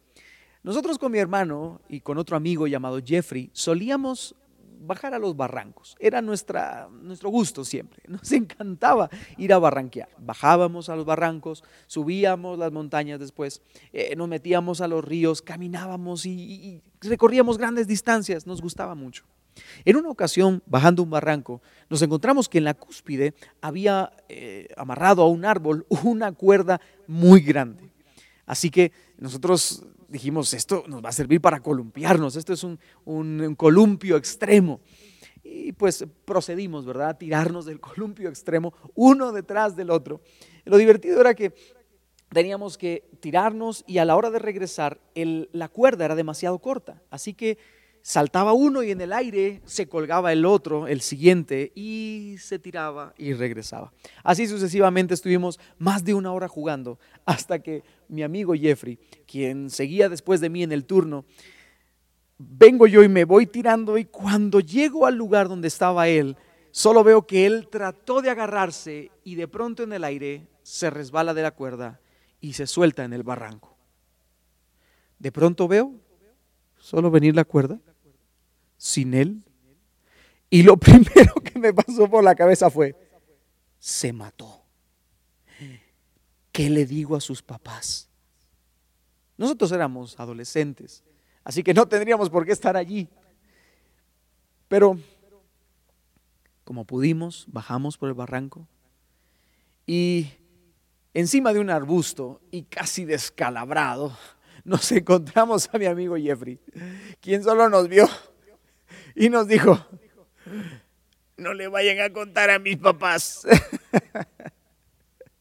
Nosotros 0.63 0.97
con 0.97 1.12
mi 1.12 1.17
hermano 1.17 1.82
y 1.89 1.99
con 1.99 2.17
otro 2.17 2.38
amigo 2.38 2.65
llamado 2.65 3.02
Jeffrey 3.04 3.49
solíamos 3.52 4.38
bajar 4.80 5.13
a 5.13 5.19
los 5.19 5.36
barrancos. 5.36 5.97
Era 5.99 6.21
nuestra, 6.21 6.88
nuestro 6.89 7.30
gusto 7.30 7.65
siempre. 7.65 8.04
Nos 8.08 8.32
encantaba 8.32 9.10
ir 9.36 9.52
a 9.52 9.60
barranquear. 9.60 10.08
Bajábamos 10.17 10.88
a 10.88 10.95
los 10.95 11.04
barrancos, 11.04 11.65
subíamos 11.88 12.58
las 12.58 12.71
montañas 12.71 13.19
después, 13.19 13.62
eh, 13.91 14.15
nos 14.15 14.30
metíamos 14.30 14.80
a 14.80 14.88
los 14.88 15.04
ríos, 15.04 15.41
caminábamos 15.41 16.25
y, 16.25 16.82
recorríamos 17.02 17.58
grandes 17.58 17.86
distancias. 17.86 18.47
Nos 18.47 18.62
gustaba 18.62 18.95
mucho. 18.95 19.25
En 19.86 19.95
una 19.95 20.10
ocasión, 20.10 20.63
bajando 20.65 21.04
un 21.04 21.10
barranco, 21.10 21.62
nos 21.89 22.02
encontramos 22.02 22.50
que 22.50 22.60
en 22.60 22.65
la 22.65 22.74
cúspide 22.74 23.34
había 23.62 24.12
eh, 24.30 24.67
amarrado 24.78 25.22
a 25.24 25.28
un 25.28 25.45
árbol 25.45 25.86
una 26.04 26.32
cuerda 26.32 26.80
muy 27.08 27.41
grande. 27.41 27.89
Así 28.45 28.69
que 28.69 28.91
nosotros 29.17 29.84
dijimos, 30.08 30.54
esto 30.54 30.84
nos 30.88 31.04
va 31.04 31.10
a 31.10 31.13
servir 31.13 31.39
para 31.39 31.60
columpiarnos, 31.60 32.36
esto 32.36 32.54
es 32.54 32.63
un, 32.63 32.80
columpio 33.56 34.17
extremo. 34.17 34.82
Y 35.43 35.72
pues 35.72 36.06
procedimos, 36.26 36.86
¿verdad? 36.86 37.10
A 37.10 37.17
tirarnos 37.17 37.65
del 37.65 37.80
columpio 37.80 38.30
extremo, 38.30 38.74
uno 38.95 39.32
detrás 39.32 39.76
del 39.76 39.89
otro. 39.89 40.22
Lo 40.65 40.78
divertido 40.78 41.22
era 41.22 41.34
que 41.34 41.54
teníamos 42.30 42.78
que 42.78 43.10
tirarnos 43.19 43.84
y 43.88 43.98
a 43.98 44.06
la 44.06 44.15
hora 44.15 44.30
de 44.30 44.39
regresar 44.39 45.00
la 45.15 45.67
cuerda 45.69 46.06
era 46.06 46.15
demasiado 46.15 46.60
corta. 46.60 47.02
Así 47.10 47.34
que 47.34 47.58
saltaba 48.02 48.54
uno 48.54 48.84
y 48.84 48.92
en 48.92 49.02
el 49.02 49.14
aire 49.14 49.62
se 49.66 49.88
colgaba 49.88 50.32
el 50.32 50.46
otro, 50.46 50.88
el 50.88 51.02
siguiente, 51.02 51.72
y 51.76 52.36
se 52.40 52.60
tiraba 52.60 53.14
y 53.18 53.34
regresaba. 53.34 53.92
Así 54.24 54.48
sucesivamente 54.48 55.14
estuvimos 55.14 55.60
más 55.78 56.04
de 56.04 56.14
una 56.14 56.32
hora 56.32 56.48
jugando 56.48 57.00
hasta 57.26 57.60
que 57.60 57.84
mi 58.08 58.24
amigo 58.24 58.54
Jeffrey, 58.54 58.98
quien 59.28 59.70
seguía 59.70 60.10
después 60.10 60.42
de 60.42 60.50
mí 60.50 60.64
en 60.64 60.72
el 60.72 60.86
turno, 60.86 61.26
vengo 62.38 62.88
yo 62.88 63.04
y 63.04 63.10
me 63.10 63.26
voy 63.26 63.46
tirando 63.46 63.98
y 63.98 64.06
cuando 64.06 64.60
llego 64.60 65.06
al 65.06 65.16
lugar 65.16 65.50
donde 65.50 65.68
estaba 65.68 66.08
él, 66.08 66.38
solo 66.72 67.04
veo 67.04 67.28
que 67.28 67.46
él 67.46 67.68
trató 67.70 68.22
de 68.22 68.30
agarrarse 68.30 69.12
y 69.24 69.36
de 69.36 69.48
pronto 69.48 69.84
en 69.84 69.94
el 69.94 70.04
aire 70.04 70.48
se 70.64 70.90
resbala 70.90 71.34
de 71.34 71.44
la 71.44 71.52
cuerda 71.52 72.00
y 72.40 72.54
se 72.54 72.66
suelta 72.66 73.04
en 73.04 73.14
el 73.14 73.24
barranco. 73.24 73.76
De 75.20 75.32
pronto 75.32 75.68
veo 75.68 75.94
solo 76.78 77.12
venir 77.12 77.36
la 77.36 77.44
cuerda 77.44 77.80
sin 78.80 79.13
él. 79.13 79.44
Y 80.50 80.63
lo 80.63 80.78
primero 80.80 81.36
que 81.36 81.60
me 81.60 81.72
pasó 81.72 82.10
por 82.10 82.24
la 82.24 82.34
cabeza 82.34 82.72
fue, 82.72 82.96
se 83.78 84.12
mató. 84.12 84.63
¿Qué 86.52 86.72
le 86.72 86.88
digo 86.88 87.15
a 87.15 87.22
sus 87.22 87.44
papás? 87.44 88.10
Nosotros 89.38 89.72
éramos 89.72 90.20
adolescentes, 90.20 91.04
así 91.44 91.62
que 91.62 91.74
no 91.74 91.88
tendríamos 91.88 92.30
por 92.30 92.46
qué 92.46 92.52
estar 92.52 92.76
allí. 92.76 93.08
Pero, 94.68 95.00
como 96.63 96.86
pudimos, 96.86 97.46
bajamos 97.48 97.98
por 97.98 98.10
el 98.10 98.15
barranco 98.15 98.68
y 99.86 100.28
encima 101.13 101.54
de 101.54 101.60
un 101.60 101.70
arbusto 101.70 102.42
y 102.52 102.63
casi 102.63 103.06
descalabrado, 103.06 104.15
nos 104.63 104.92
encontramos 104.92 105.70
a 105.74 105.78
mi 105.78 105.86
amigo 105.86 106.15
Jeffrey, 106.18 106.60
quien 107.22 107.44
solo 107.44 107.70
nos 107.70 107.88
vio 107.88 108.08
y 109.20 109.30
nos 109.30 109.50
dijo, 109.50 109.78
no 111.36 111.54
le 111.54 111.68
vayan 111.68 112.00
a 112.00 112.14
contar 112.14 112.50
a 112.50 112.58
mis 112.58 112.78
papás. 112.78 113.46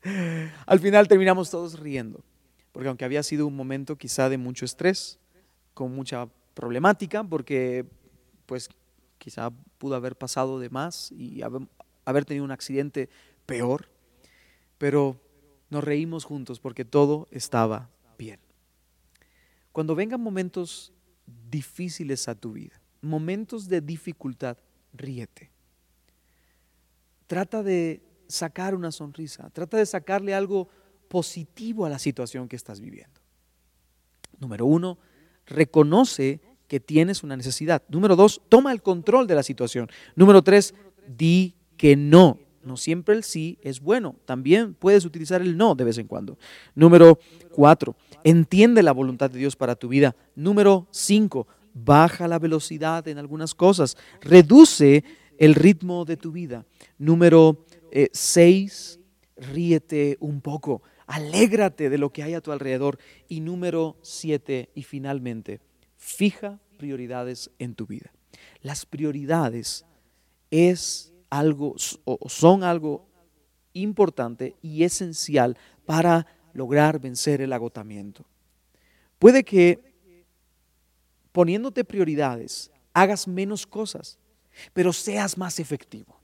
Al 0.67 0.81
final 0.81 1.07
terminamos 1.07 1.49
todos 1.49 1.79
riendo, 1.79 2.25
porque 2.73 2.89
aunque 2.89 3.05
había 3.05 3.23
sido 3.23 3.47
un 3.47 3.55
momento 3.55 3.95
quizá 3.97 4.29
de 4.29 4.37
mucho 4.37 4.65
estrés, 4.65 5.21
con 5.75 5.95
mucha 5.95 6.27
problemática, 6.55 7.23
porque 7.23 7.87
pues 8.47 8.69
quizá 9.19 9.51
pudo 9.79 9.95
haber 9.95 10.17
pasado 10.17 10.59
de 10.59 10.71
más 10.71 11.13
y 11.13 11.43
haber 12.05 12.25
tenido 12.25 12.45
un 12.45 12.51
accidente 12.51 13.09
peor, 13.47 13.89
pero 14.77 15.21
nos 15.71 15.85
reímos 15.85 16.25
juntos 16.25 16.59
porque 16.59 16.85
todo 16.85 17.29
estaba 17.31 17.91
bien. 18.19 18.41
Cuando 19.71 19.95
vengan 19.95 20.21
momentos 20.21 20.93
difíciles 21.49 22.27
a 22.27 22.35
tu 22.35 22.55
vida, 22.55 22.81
momentos 23.01 23.69
de 23.69 23.81
dificultad, 23.81 24.57
ríete. 24.93 25.51
Trata 27.27 27.63
de 27.63 28.03
sacar 28.27 28.75
una 28.75 28.93
sonrisa, 28.93 29.51
trata 29.51 29.77
de 29.77 29.87
sacarle 29.87 30.35
algo 30.35 30.69
positivo 31.09 31.87
a 31.87 31.91
la 31.91 31.99
situación 31.99 32.49
que 32.49 32.57
estás 32.57 32.81
viviendo. 32.81 33.21
Número 34.39 34.67
uno, 34.67 34.99
reconoce 35.47 36.41
que 36.69 36.81
tienes 36.81 37.23
una 37.23 37.37
necesidad. 37.37 37.83
Número 37.89 38.15
dos, 38.15 38.43
toma 38.49 38.73
el 38.73 38.83
control 38.83 39.27
de 39.27 39.35
la 39.35 39.43
situación. 39.43 39.89
Número 40.15 40.43
tres, 40.43 40.75
di 41.07 41.57
que 41.77 41.97
no. 41.97 42.39
No 42.63 42.77
siempre 42.77 43.15
el 43.15 43.25
sí 43.25 43.59
es 43.63 43.81
bueno. 43.81 44.17
También 44.27 44.75
puedes 44.75 45.05
utilizar 45.07 45.41
el 45.41 45.57
no 45.57 45.75
de 45.75 45.85
vez 45.85 45.97
en 45.97 46.07
cuando. 46.07 46.39
Número 46.75 47.19
cuatro, 47.51 47.97
entiende 48.25 48.83
la 48.83 48.93
voluntad 48.93 49.31
de 49.31 49.39
Dios 49.39 49.57
para 49.57 49.75
tu 49.75 49.89
vida. 49.89 50.15
Número 50.35 50.87
cinco, 50.91 51.47
baja 51.85 52.29
la 52.29 52.39
velocidad 52.39 53.07
en 53.09 53.19
algunas 53.19 53.55
cosas, 53.55 53.97
reduce 54.21 55.05
el 55.39 55.55
ritmo 55.55 56.05
de 56.05 56.17
tu 56.17 56.33
vida. 56.33 56.67
Número 56.99 57.65
eh, 57.91 58.11
seis, 58.13 59.01
ríete 59.37 60.17
un 60.21 60.41
poco, 60.41 60.83
alégrate 61.07 61.91
de 61.91 61.99
lo 61.99 62.11
que 62.13 62.23
hay 62.23 62.35
a 62.35 62.41
tu 62.41 62.53
alrededor. 62.53 62.99
Y 63.29 63.41
número 63.41 63.97
siete, 64.03 64.71
y 64.75 64.83
finalmente, 64.83 65.61
fija 65.97 66.61
prioridades 66.77 67.51
en 67.59 67.75
tu 67.75 67.87
vida. 67.87 68.13
Las 68.63 68.87
prioridades 68.87 69.85
es 70.51 71.13
algo, 71.31 71.75
son 72.27 72.65
algo 72.65 73.07
importante 73.73 74.57
y 74.63 74.85
esencial 74.85 75.57
para 75.87 76.27
lograr 76.53 77.01
vencer 77.01 77.41
el 77.41 77.53
agotamiento. 77.53 78.25
Puede 79.19 79.45
que 79.45 79.88
poniéndote 81.39 81.85
prioridades 81.85 82.69
hagas 82.93 83.29
menos 83.29 83.65
cosas, 83.65 84.19
pero 84.73 84.93
seas 84.93 85.39
más 85.39 85.61
efectivo. 85.61 86.19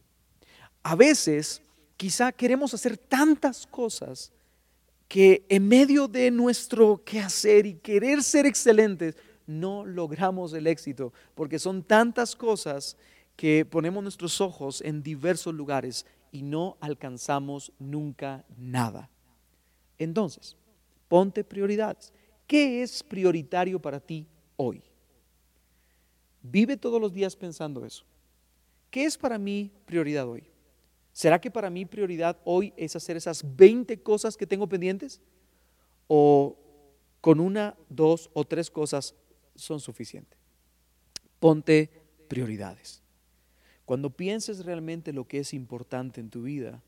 A 0.82 0.96
veces 0.96 1.62
quizá 1.96 2.32
queremos 2.32 2.74
hacer 2.74 2.98
tantas 2.98 3.64
cosas 3.64 4.32
que 5.06 5.46
en 5.48 5.68
medio 5.68 6.08
de 6.08 6.32
nuestro 6.32 7.00
quehacer 7.04 7.64
y 7.64 7.74
querer 7.74 8.24
ser 8.24 8.44
excelentes, 8.44 9.14
no 9.46 9.86
logramos 9.86 10.52
el 10.52 10.66
éxito, 10.66 11.12
porque 11.36 11.60
son 11.60 11.84
tantas 11.84 12.34
cosas 12.34 12.96
que 13.36 13.64
ponemos 13.64 14.02
nuestros 14.02 14.40
ojos 14.40 14.80
en 14.80 15.00
diversos 15.00 15.54
lugares 15.54 16.06
y 16.32 16.42
no 16.42 16.76
alcanzamos 16.80 17.70
nunca 17.78 18.44
nada. 18.58 19.08
Entonces, 19.96 20.56
ponte 21.06 21.44
prioridades. 21.44 22.12
¿Qué 22.48 22.82
es 22.82 23.00
prioritario 23.04 23.80
para 23.80 24.00
ti 24.00 24.26
hoy? 24.56 24.82
Vive 26.46 26.76
todos 26.76 27.00
los 27.00 27.12
días 27.14 27.36
pensando 27.36 27.86
eso. 27.86 28.04
¿Qué 28.90 29.06
es 29.06 29.16
para 29.16 29.38
mí 29.38 29.72
prioridad 29.86 30.28
hoy? 30.28 30.44
¿Será 31.14 31.40
que 31.40 31.50
para 31.50 31.70
mí 31.70 31.86
prioridad 31.86 32.38
hoy 32.44 32.74
es 32.76 32.94
hacer 32.94 33.16
esas 33.16 33.56
20 33.56 34.02
cosas 34.02 34.36
que 34.36 34.46
tengo 34.46 34.68
pendientes? 34.68 35.22
¿O 36.06 36.58
con 37.22 37.40
una, 37.40 37.74
dos 37.88 38.30
o 38.34 38.44
tres 38.44 38.70
cosas 38.70 39.14
son 39.54 39.80
suficientes? 39.80 40.38
Ponte 41.40 41.90
prioridades. 42.28 43.02
Cuando 43.86 44.10
pienses 44.10 44.66
realmente 44.66 45.14
lo 45.14 45.26
que 45.26 45.38
es 45.38 45.54
importante 45.54 46.20
en 46.20 46.28
tu 46.28 46.42
vida, 46.42 46.82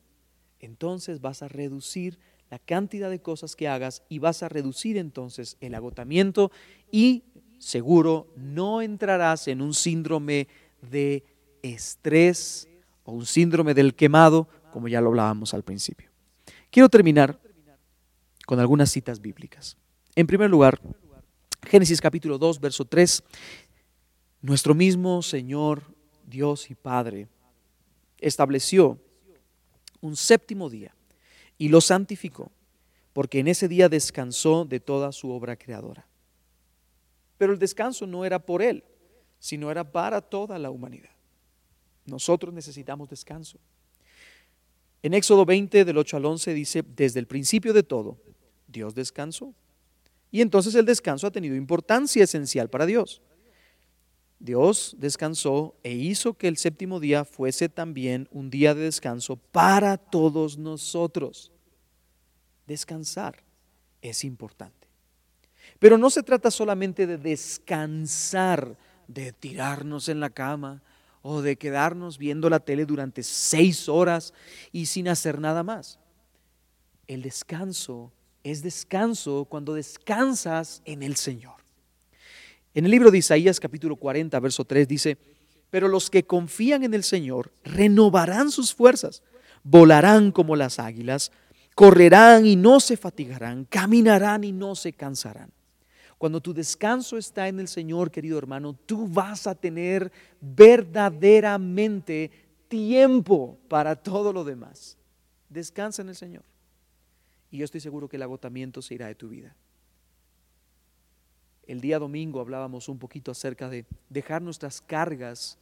entonces 0.61 1.23
vas 1.23 1.42
a 1.42 1.49
reducir 1.49 2.19
la 2.51 2.59
cantidad 2.59 3.09
de 3.09 3.23
cosas 3.23 3.57
que 3.57 3.69
hagas 3.69 4.03
y 4.11 4.19
vas 4.19 4.42
a 4.42 4.51
reducir 4.51 4.99
entonces 4.99 5.57
el 5.61 5.75
agotamiento 5.75 6.51
y 6.90 7.25
seguro 7.59 8.29
no 8.37 8.83
entrarás 8.83 9.49
en 9.49 9.61
un 9.61 9.75
síndrome 9.75 10.49
de 10.83 11.25
estrés 11.62 12.69
o 13.05 13.12
un 13.12 13.27
síndrome 13.27 13.75
del 13.75 13.95
quemado, 13.95 14.49
como 14.73 14.88
ya 14.88 15.01
lo 15.01 15.09
hablábamos 15.09 15.55
al 15.55 15.62
principio. 15.62 16.11
Quiero 16.71 16.88
terminar 16.88 17.40
con 18.47 18.61
algunas 18.61 18.90
citas 18.90 19.21
bíblicas. 19.21 19.77
En 20.14 20.27
primer 20.27 20.51
lugar, 20.51 20.81
Génesis 21.66 22.01
capítulo 22.01 22.38
2, 22.38 22.61
verso 22.61 22.85
3, 22.85 23.23
nuestro 24.42 24.75
mismo 24.75 25.23
Señor, 25.23 25.83
Dios 26.25 26.71
y 26.71 26.75
Padre, 26.75 27.29
estableció 28.19 28.99
un 30.01 30.16
séptimo 30.16 30.71
día 30.71 30.95
y 31.59 31.69
lo 31.69 31.81
santificó, 31.81 32.53
porque 33.12 33.40
en 33.40 33.49
ese 33.49 33.69
día 33.69 33.88
descansó 33.88 34.64
de 34.64 34.81
toda 34.81 35.12
su 35.12 35.31
obra 35.31 35.57
creadora. 35.57 36.07
Pero 37.38 37.53
el 37.53 37.59
descanso 37.59 38.07
no 38.07 38.25
era 38.25 38.38
por 38.38 38.62
Él, 38.62 38.85
sino 39.38 39.70
era 39.70 39.90
para 39.90 40.20
toda 40.20 40.59
la 40.59 40.70
humanidad. 40.70 41.11
Nosotros 42.07 42.55
necesitamos 42.55 43.09
descanso. 43.09 43.59
En 45.03 45.14
Éxodo 45.14 45.44
20, 45.44 45.85
del 45.85 45.99
8 45.99 46.16
al 46.16 46.25
11, 46.25 46.55
dice, 46.55 46.83
desde 46.83 47.20
el 47.20 47.27
principio 47.27 47.72
de 47.72 47.83
todo, 47.83 48.18
Dios 48.66 48.94
descansó. 48.94 49.55
Y 50.31 50.40
entonces 50.40 50.75
el 50.75 50.85
descanso 50.85 51.27
ha 51.27 51.31
tenido 51.31 51.55
importancia 51.55 52.25
esencial 52.25 52.68
para 52.68 52.87
Dios. 52.87 53.22
Dios 54.38 54.94
descansó 54.99 55.77
e 55.83 55.92
hizo 55.92 56.35
que 56.35 56.49
el 56.49 56.57
séptimo 56.57 57.01
día 57.01 57.25
fuese 57.25 57.68
también 57.68 58.29
un 58.31 58.51
día 58.51 58.75
de 58.75 58.83
descanso 58.83 59.37
para 59.37 59.96
todos 59.96 60.59
nosotros. 60.59 61.53
Descansar 62.66 63.42
es 64.03 64.25
importante. 64.25 64.86
Pero 65.79 65.99
no 65.99 66.11
se 66.11 66.23
trata 66.23 66.51
solamente 66.51 67.07
de 67.07 67.19
descansar, 67.19 68.77
de 69.09 69.33
tirarnos 69.33 70.09
en 70.09 70.21
la 70.21 70.31
cama 70.31 70.83
o 71.23 71.43
de 71.43 71.57
quedarnos 71.57 72.19
viendo 72.19 72.49
la 72.49 72.61
tele 72.61 72.87
durante 72.87 73.23
seis 73.23 73.89
horas 73.89 74.33
y 74.73 74.87
sin 74.87 75.09
hacer 75.09 75.41
nada 75.41 75.62
más. 75.62 75.99
El 77.07 77.23
descanso 77.23 78.12
es 78.43 78.62
descanso 78.62 79.45
cuando 79.49 79.75
descansas 79.75 80.83
en 80.85 81.03
el 81.03 81.17
Señor. 81.17 81.57
En 82.75 82.85
el 82.85 82.91
libro 82.91 83.11
de 83.11 83.19
Isaías 83.19 83.59
capítulo 83.59 83.97
40, 83.97 84.39
verso 84.39 84.65
3 84.65 84.87
dice, 84.87 85.19
pero 85.71 85.89
los 85.89 86.11
que 86.11 86.25
confían 86.25 86.85
en 86.85 86.95
el 86.95 87.03
Señor 87.03 87.53
renovarán 87.65 88.51
sus 88.51 88.75
fuerzas, 88.75 89.23
volarán 89.65 90.31
como 90.31 90.57
las 90.57 90.79
águilas, 90.79 91.33
correrán 91.75 92.47
y 92.47 92.55
no 92.57 92.81
se 92.81 92.97
fatigarán, 92.97 93.65
caminarán 93.65 94.45
y 94.45 94.53
no 94.53 94.75
se 94.75 94.93
cansarán. 94.93 95.56
Cuando 96.19 96.41
tu 96.41 96.55
descanso 96.55 97.19
está 97.19 97.47
en 97.49 97.61
el 97.61 97.69
Señor, 97.69 98.11
querido 98.11 98.39
hermano, 98.39 98.75
tú 98.75 99.07
vas 99.07 99.47
a 99.47 99.55
tener 99.55 100.11
verdaderamente 100.41 102.31
tiempo 102.69 103.59
para 103.69 103.97
todo 103.97 104.33
lo 104.33 104.43
demás. 104.45 104.97
Descansa 105.51 106.03
en 106.03 106.09
el 106.09 106.17
Señor. 106.17 106.45
Y 107.51 107.59
yo 107.59 107.65
estoy 107.65 107.81
seguro 107.81 108.09
que 108.09 108.17
el 108.17 108.23
agotamiento 108.23 108.81
se 108.83 108.95
irá 108.95 109.09
de 109.09 109.15
tu 109.15 109.29
vida. 109.29 109.55
El 111.67 111.81
día 111.81 111.99
domingo 111.99 112.41
hablábamos 112.41 112.89
un 112.89 112.99
poquito 112.99 113.31
acerca 113.31 113.69
de 113.69 113.85
dejar 114.09 114.41
nuestras 114.41 114.81
cargas 114.81 115.59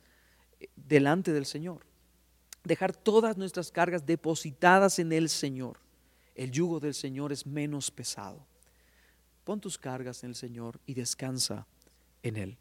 eh, 0.60 0.68
delante 0.76 1.32
del 1.32 1.46
Señor. 1.46 1.80
Dejar 2.62 2.94
todas 2.94 3.36
nuestras 3.36 3.72
cargas 3.72 4.06
depositadas 4.06 4.98
en 4.98 5.12
el 5.12 5.28
Señor. 5.28 5.78
El 6.34 6.50
yugo 6.50 6.78
del 6.78 6.94
Señor 6.94 7.32
es 7.32 7.46
menos 7.46 7.90
pesado. 7.90 8.46
Pon 9.44 9.60
tus 9.60 9.78
cargas 9.78 10.24
en 10.24 10.30
el 10.30 10.34
Señor 10.34 10.80
y 10.86 10.94
descansa 10.94 11.66
en 12.22 12.36
Él. 12.36 12.56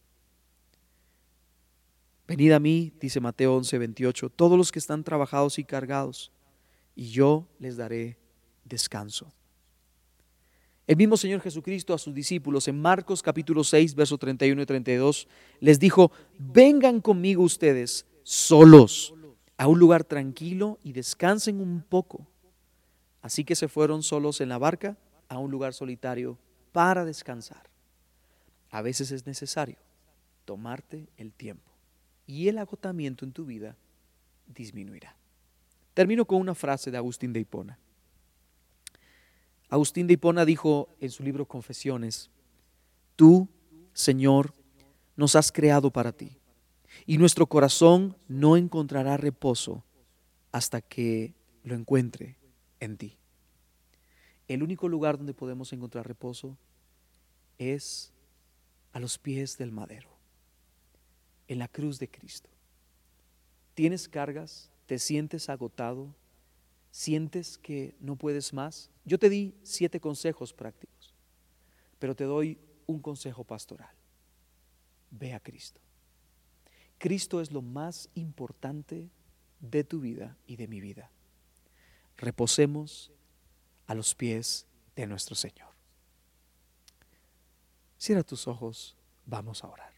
Venid 2.27 2.51
a 2.51 2.59
mí, 2.59 2.93
dice 2.99 3.19
Mateo 3.19 3.55
11, 3.55 3.77
28, 3.77 4.29
todos 4.29 4.57
los 4.57 4.71
que 4.71 4.79
están 4.79 5.03
trabajados 5.03 5.59
y 5.59 5.63
cargados, 5.63 6.31
y 6.95 7.09
yo 7.09 7.47
les 7.59 7.77
daré 7.77 8.17
descanso. 8.65 9.31
El 10.85 10.97
mismo 10.97 11.15
Señor 11.15 11.39
Jesucristo 11.39 11.93
a 11.93 11.97
sus 11.97 12.13
discípulos 12.13 12.67
en 12.67 12.81
Marcos 12.81 13.21
capítulo 13.21 13.63
6, 13.63 13.95
verso 13.95 14.17
31 14.17 14.61
y 14.61 14.65
32, 14.65 15.27
les 15.61 15.79
dijo, 15.79 16.11
vengan 16.37 16.99
conmigo 16.99 17.43
ustedes 17.43 18.05
solos 18.23 19.13
a 19.57 19.67
un 19.67 19.79
lugar 19.79 20.03
tranquilo 20.03 20.79
y 20.83 20.91
descansen 20.91 21.61
un 21.61 21.81
poco. 21.81 22.27
Así 23.21 23.45
que 23.45 23.55
se 23.55 23.69
fueron 23.69 24.03
solos 24.03 24.41
en 24.41 24.49
la 24.49 24.57
barca 24.57 24.97
a 25.29 25.37
un 25.37 25.51
lugar 25.51 25.73
solitario 25.73 26.37
para 26.73 27.05
descansar. 27.05 27.63
A 28.69 28.81
veces 28.81 29.11
es 29.11 29.25
necesario 29.25 29.77
tomarte 30.43 31.07
el 31.15 31.31
tiempo 31.31 31.71
y 32.27 32.49
el 32.49 32.57
agotamiento 32.57 33.23
en 33.23 33.31
tu 33.31 33.45
vida 33.45 33.77
disminuirá. 34.47 35.15
Termino 35.93 36.25
con 36.25 36.41
una 36.41 36.55
frase 36.55 36.91
de 36.91 36.97
Agustín 36.97 37.31
de 37.31 37.39
Hipona. 37.39 37.79
Agustín 39.69 40.07
de 40.07 40.15
Hipona 40.15 40.43
dijo 40.43 40.89
en 40.99 41.11
su 41.11 41.23
libro 41.23 41.47
Confesiones, 41.47 42.29
Tú, 43.15 43.47
Señor, 43.93 44.53
nos 45.15 45.35
has 45.35 45.51
creado 45.51 45.91
para 45.91 46.11
ti, 46.11 46.39
y 47.05 47.17
nuestro 47.17 47.47
corazón 47.47 48.17
no 48.27 48.57
encontrará 48.57 49.17
reposo 49.17 49.83
hasta 50.51 50.81
que 50.81 51.35
lo 51.63 51.75
encuentre 51.75 52.37
en 52.79 52.97
ti. 52.97 53.17
El 54.47 54.63
único 54.63 54.89
lugar 54.89 55.17
donde 55.17 55.33
podemos 55.33 55.71
encontrar 55.73 56.07
reposo 56.07 56.57
es 57.57 58.11
a 58.91 58.99
los 58.99 59.17
pies 59.17 59.57
del 59.57 59.71
madero, 59.71 60.09
en 61.47 61.59
la 61.59 61.67
cruz 61.67 61.99
de 61.99 62.09
Cristo. 62.09 62.49
¿Tienes 63.73 64.07
cargas? 64.07 64.69
¿Te 64.85 64.99
sientes 64.99 65.49
agotado? 65.49 66.13
¿Sientes 66.91 67.57
que 67.57 67.95
no 67.99 68.15
puedes 68.15 68.53
más? 68.53 68.91
Yo 69.05 69.17
te 69.17 69.29
di 69.29 69.55
siete 69.63 69.99
consejos 69.99 70.53
prácticos, 70.53 71.13
pero 71.97 72.15
te 72.15 72.25
doy 72.25 72.59
un 72.85 72.99
consejo 72.99 73.43
pastoral. 73.43 73.95
Ve 75.09 75.33
a 75.33 75.39
Cristo. 75.39 75.79
Cristo 76.97 77.41
es 77.41 77.51
lo 77.51 77.61
más 77.61 78.09
importante 78.13 79.09
de 79.59 79.83
tu 79.83 80.01
vida 80.01 80.37
y 80.45 80.55
de 80.57 80.67
mi 80.67 80.81
vida. 80.81 81.09
Reposemos 82.17 83.11
a 83.87 83.95
los 83.95 84.15
pies 84.15 84.65
de 84.95 85.07
nuestro 85.07 85.35
Señor. 85.35 85.69
Cierra 87.97 88.23
tus 88.23 88.47
ojos, 88.47 88.95
vamos 89.25 89.63
a 89.63 89.67
orar. 89.67 89.93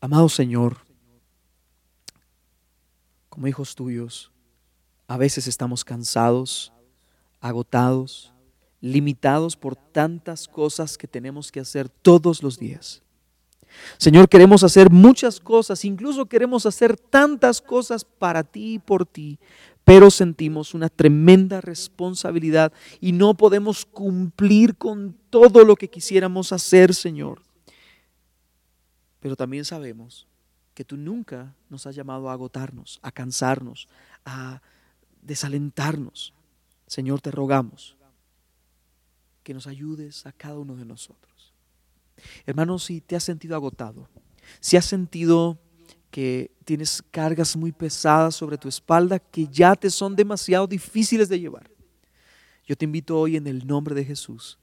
Amado 0.00 0.28
Señor, 0.28 0.76
como 3.30 3.46
hijos 3.46 3.74
tuyos, 3.74 4.30
a 5.08 5.16
veces 5.16 5.46
estamos 5.46 5.84
cansados, 5.84 6.72
agotados, 7.40 8.32
limitados 8.80 9.56
por 9.56 9.76
tantas 9.76 10.46
cosas 10.46 10.98
que 10.98 11.08
tenemos 11.08 11.50
que 11.50 11.60
hacer 11.60 11.88
todos 11.88 12.42
los 12.42 12.58
días. 12.58 13.02
Señor, 13.98 14.28
queremos 14.28 14.62
hacer 14.62 14.90
muchas 14.90 15.40
cosas, 15.40 15.84
incluso 15.84 16.26
queremos 16.26 16.66
hacer 16.66 16.96
tantas 16.96 17.60
cosas 17.60 18.04
para 18.04 18.44
ti 18.44 18.74
y 18.74 18.78
por 18.78 19.06
ti, 19.06 19.38
pero 19.84 20.10
sentimos 20.10 20.74
una 20.74 20.88
tremenda 20.88 21.60
responsabilidad 21.60 22.72
y 23.00 23.12
no 23.12 23.34
podemos 23.34 23.84
cumplir 23.84 24.76
con 24.76 25.16
todo 25.30 25.64
lo 25.64 25.76
que 25.76 25.88
quisiéramos 25.88 26.52
hacer, 26.52 26.94
Señor. 26.94 27.42
Pero 29.20 29.36
también 29.36 29.64
sabemos 29.64 30.26
que 30.74 30.84
tú 30.84 30.96
nunca 30.96 31.54
nos 31.68 31.86
has 31.86 31.94
llamado 31.94 32.28
a 32.28 32.32
agotarnos, 32.32 32.98
a 33.02 33.12
cansarnos, 33.12 33.88
a 34.24 34.60
desalentarnos. 35.22 36.34
Señor, 36.86 37.20
te 37.20 37.30
rogamos 37.30 37.96
que 39.42 39.54
nos 39.54 39.66
ayudes 39.66 40.26
a 40.26 40.32
cada 40.32 40.58
uno 40.58 40.74
de 40.74 40.84
nosotros. 40.84 41.52
Hermanos, 42.46 42.84
si 42.84 43.00
te 43.00 43.16
has 43.16 43.24
sentido 43.24 43.54
agotado, 43.54 44.08
si 44.60 44.76
has 44.76 44.84
sentido 44.84 45.58
que 46.14 46.52
tienes 46.64 47.02
cargas 47.10 47.56
muy 47.56 47.72
pesadas 47.72 48.36
sobre 48.36 48.56
tu 48.56 48.68
espalda 48.68 49.18
que 49.18 49.48
ya 49.48 49.74
te 49.74 49.90
son 49.90 50.14
demasiado 50.14 50.68
difíciles 50.68 51.28
de 51.28 51.40
llevar, 51.40 51.68
yo 52.64 52.76
te 52.76 52.84
invito 52.84 53.18
hoy 53.18 53.34
en 53.34 53.48
el 53.48 53.66
nombre 53.66 53.96
de 53.96 54.04
Jesús 54.04 54.56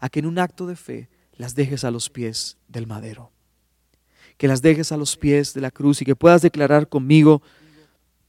a 0.00 0.08
que 0.08 0.20
en 0.20 0.24
un 0.24 0.38
acto 0.38 0.66
de 0.66 0.76
fe 0.76 1.10
las 1.34 1.54
dejes 1.54 1.84
a 1.84 1.90
los 1.90 2.08
pies 2.08 2.56
del 2.68 2.86
madero, 2.86 3.30
que 4.38 4.48
las 4.48 4.62
dejes 4.62 4.92
a 4.92 4.96
los 4.96 5.18
pies 5.18 5.52
de 5.52 5.60
la 5.60 5.70
cruz 5.70 6.00
y 6.00 6.06
que 6.06 6.16
puedas 6.16 6.40
declarar 6.40 6.88
conmigo, 6.88 7.42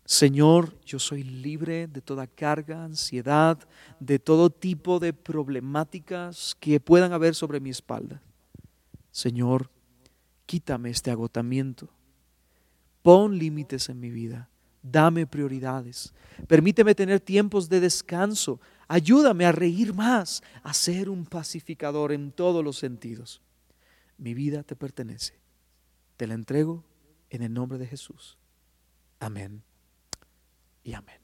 Señor, 0.03 0.77
yo 0.85 0.99
soy 0.99 1.23
libre 1.23 1.87
de 1.87 2.01
toda 2.01 2.27
carga, 2.27 2.83
ansiedad, 2.83 3.57
de 4.01 4.19
todo 4.19 4.49
tipo 4.49 4.99
de 4.99 5.13
problemáticas 5.13 6.57
que 6.59 6.81
puedan 6.81 7.13
haber 7.13 7.35
sobre 7.35 7.61
mi 7.61 7.69
espalda. 7.69 8.21
Señor, 9.11 9.71
quítame 10.45 10.89
este 10.89 11.09
agotamiento. 11.09 11.94
Pon 13.05 13.37
límites 13.37 13.87
en 13.89 13.99
mi 13.99 14.09
vida. 14.09 14.49
Dame 14.81 15.27
prioridades. 15.27 16.11
Permíteme 16.47 16.95
tener 16.95 17.19
tiempos 17.19 17.69
de 17.69 17.79
descanso. 17.79 18.59
Ayúdame 18.87 19.45
a 19.45 19.51
reír 19.51 19.93
más, 19.93 20.41
a 20.63 20.73
ser 20.73 21.11
un 21.11 21.23
pacificador 21.23 22.11
en 22.11 22.31
todos 22.31 22.63
los 22.63 22.79
sentidos. 22.79 23.43
Mi 24.17 24.33
vida 24.33 24.63
te 24.63 24.75
pertenece. 24.75 25.39
Te 26.17 26.25
la 26.25 26.33
entrego 26.33 26.83
en 27.29 27.43
el 27.43 27.53
nombre 27.53 27.77
de 27.77 27.85
Jesús. 27.85 28.39
Amén 29.19 29.61
y 30.83 30.93
amén. 30.93 31.19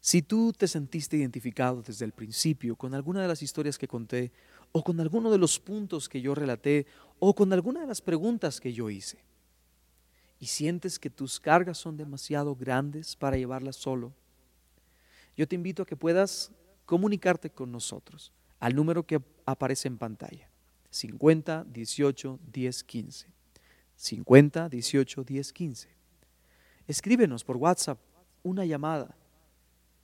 Si 0.00 0.20
tú 0.20 0.52
te 0.52 0.68
sentiste 0.68 1.16
identificado 1.16 1.80
desde 1.80 2.04
el 2.04 2.12
principio 2.12 2.76
con 2.76 2.92
alguna 2.92 3.22
de 3.22 3.28
las 3.28 3.40
historias 3.40 3.78
que 3.78 3.88
conté, 3.88 4.32
o 4.72 4.84
con 4.84 5.00
alguno 5.00 5.30
de 5.30 5.38
los 5.38 5.58
puntos 5.58 6.10
que 6.10 6.20
yo 6.20 6.34
relaté, 6.34 6.86
o 7.18 7.34
con 7.34 7.54
alguna 7.54 7.80
de 7.80 7.86
las 7.86 8.02
preguntas 8.02 8.60
que 8.60 8.74
yo 8.74 8.90
hice, 8.90 9.29
y 10.40 10.46
sientes 10.46 10.98
que 10.98 11.10
tus 11.10 11.38
cargas 11.38 11.78
son 11.78 11.96
demasiado 11.96 12.56
grandes 12.56 13.14
para 13.14 13.36
llevarlas 13.36 13.76
solo, 13.76 14.12
yo 15.36 15.46
te 15.46 15.54
invito 15.54 15.82
a 15.84 15.86
que 15.86 15.96
puedas 15.96 16.50
comunicarte 16.86 17.50
con 17.50 17.70
nosotros 17.70 18.32
al 18.58 18.74
número 18.74 19.06
que 19.06 19.22
aparece 19.46 19.86
en 19.86 19.98
pantalla, 19.98 20.50
50 20.90 21.64
18 21.64 22.40
10 22.52 22.84
15. 22.84 23.26
50 23.96 24.68
18 24.68 25.24
10 25.24 25.52
15 25.52 26.00
escríbenos 26.90 27.44
por 27.44 27.56
WhatsApp 27.56 28.00
una 28.42 28.64
llamada. 28.64 29.14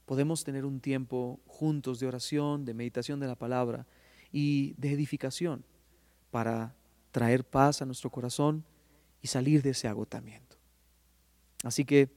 Podemos 0.05 0.45
tener 0.45 0.65
un 0.65 0.79
tiempo 0.79 1.41
juntos 1.47 1.99
de 1.99 2.07
oración, 2.07 2.65
de 2.65 2.75
meditación 2.75 3.19
de 3.19 3.27
la 3.27 3.35
palabra 3.35 3.87
y 4.31 4.75
de 4.75 4.93
edificación 4.93 5.65
para 6.31 6.77
traer 7.11 7.45
paz 7.45 7.83
a 7.83 7.87
nuestro 7.87 8.09
corazón 8.09 8.65
y 9.23 9.29
salir 9.29 9.63
de 9.63 9.71
ese 9.71 9.89
agotamiento. 9.89 10.57
Así 11.65 11.85
que 11.85 12.11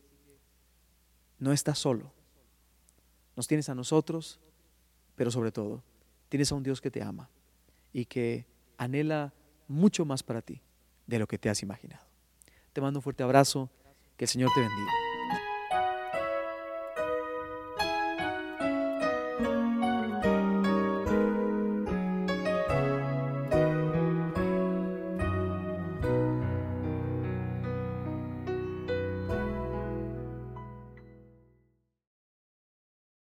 no 1.39 1.51
estás 1.51 1.79
solo. 1.79 2.11
Nos 3.35 3.47
tienes 3.47 3.69
a 3.69 3.75
nosotros, 3.75 4.39
pero 5.15 5.31
sobre 5.31 5.51
todo, 5.51 5.83
tienes 6.27 6.51
a 6.51 6.55
un 6.55 6.63
Dios 6.63 6.81
que 6.81 6.91
te 6.91 7.01
ama 7.01 7.29
y 7.93 8.05
que 8.05 8.45
anhela 8.77 9.33
mucho 9.67 10.05
más 10.05 10.23
para 10.23 10.41
ti 10.41 10.61
de 11.07 11.19
lo 11.19 11.27
que 11.27 11.37
te 11.37 11.49
has 11.49 11.63
imaginado. 11.63 12.05
Te 12.73 12.81
mando 12.81 12.99
un 12.99 13.03
fuerte 13.03 13.23
abrazo 13.23 13.69
que 14.17 14.25
el 14.25 14.29
Señor 14.29 14.49
te 14.53 14.61
bendiga. 14.61 15.08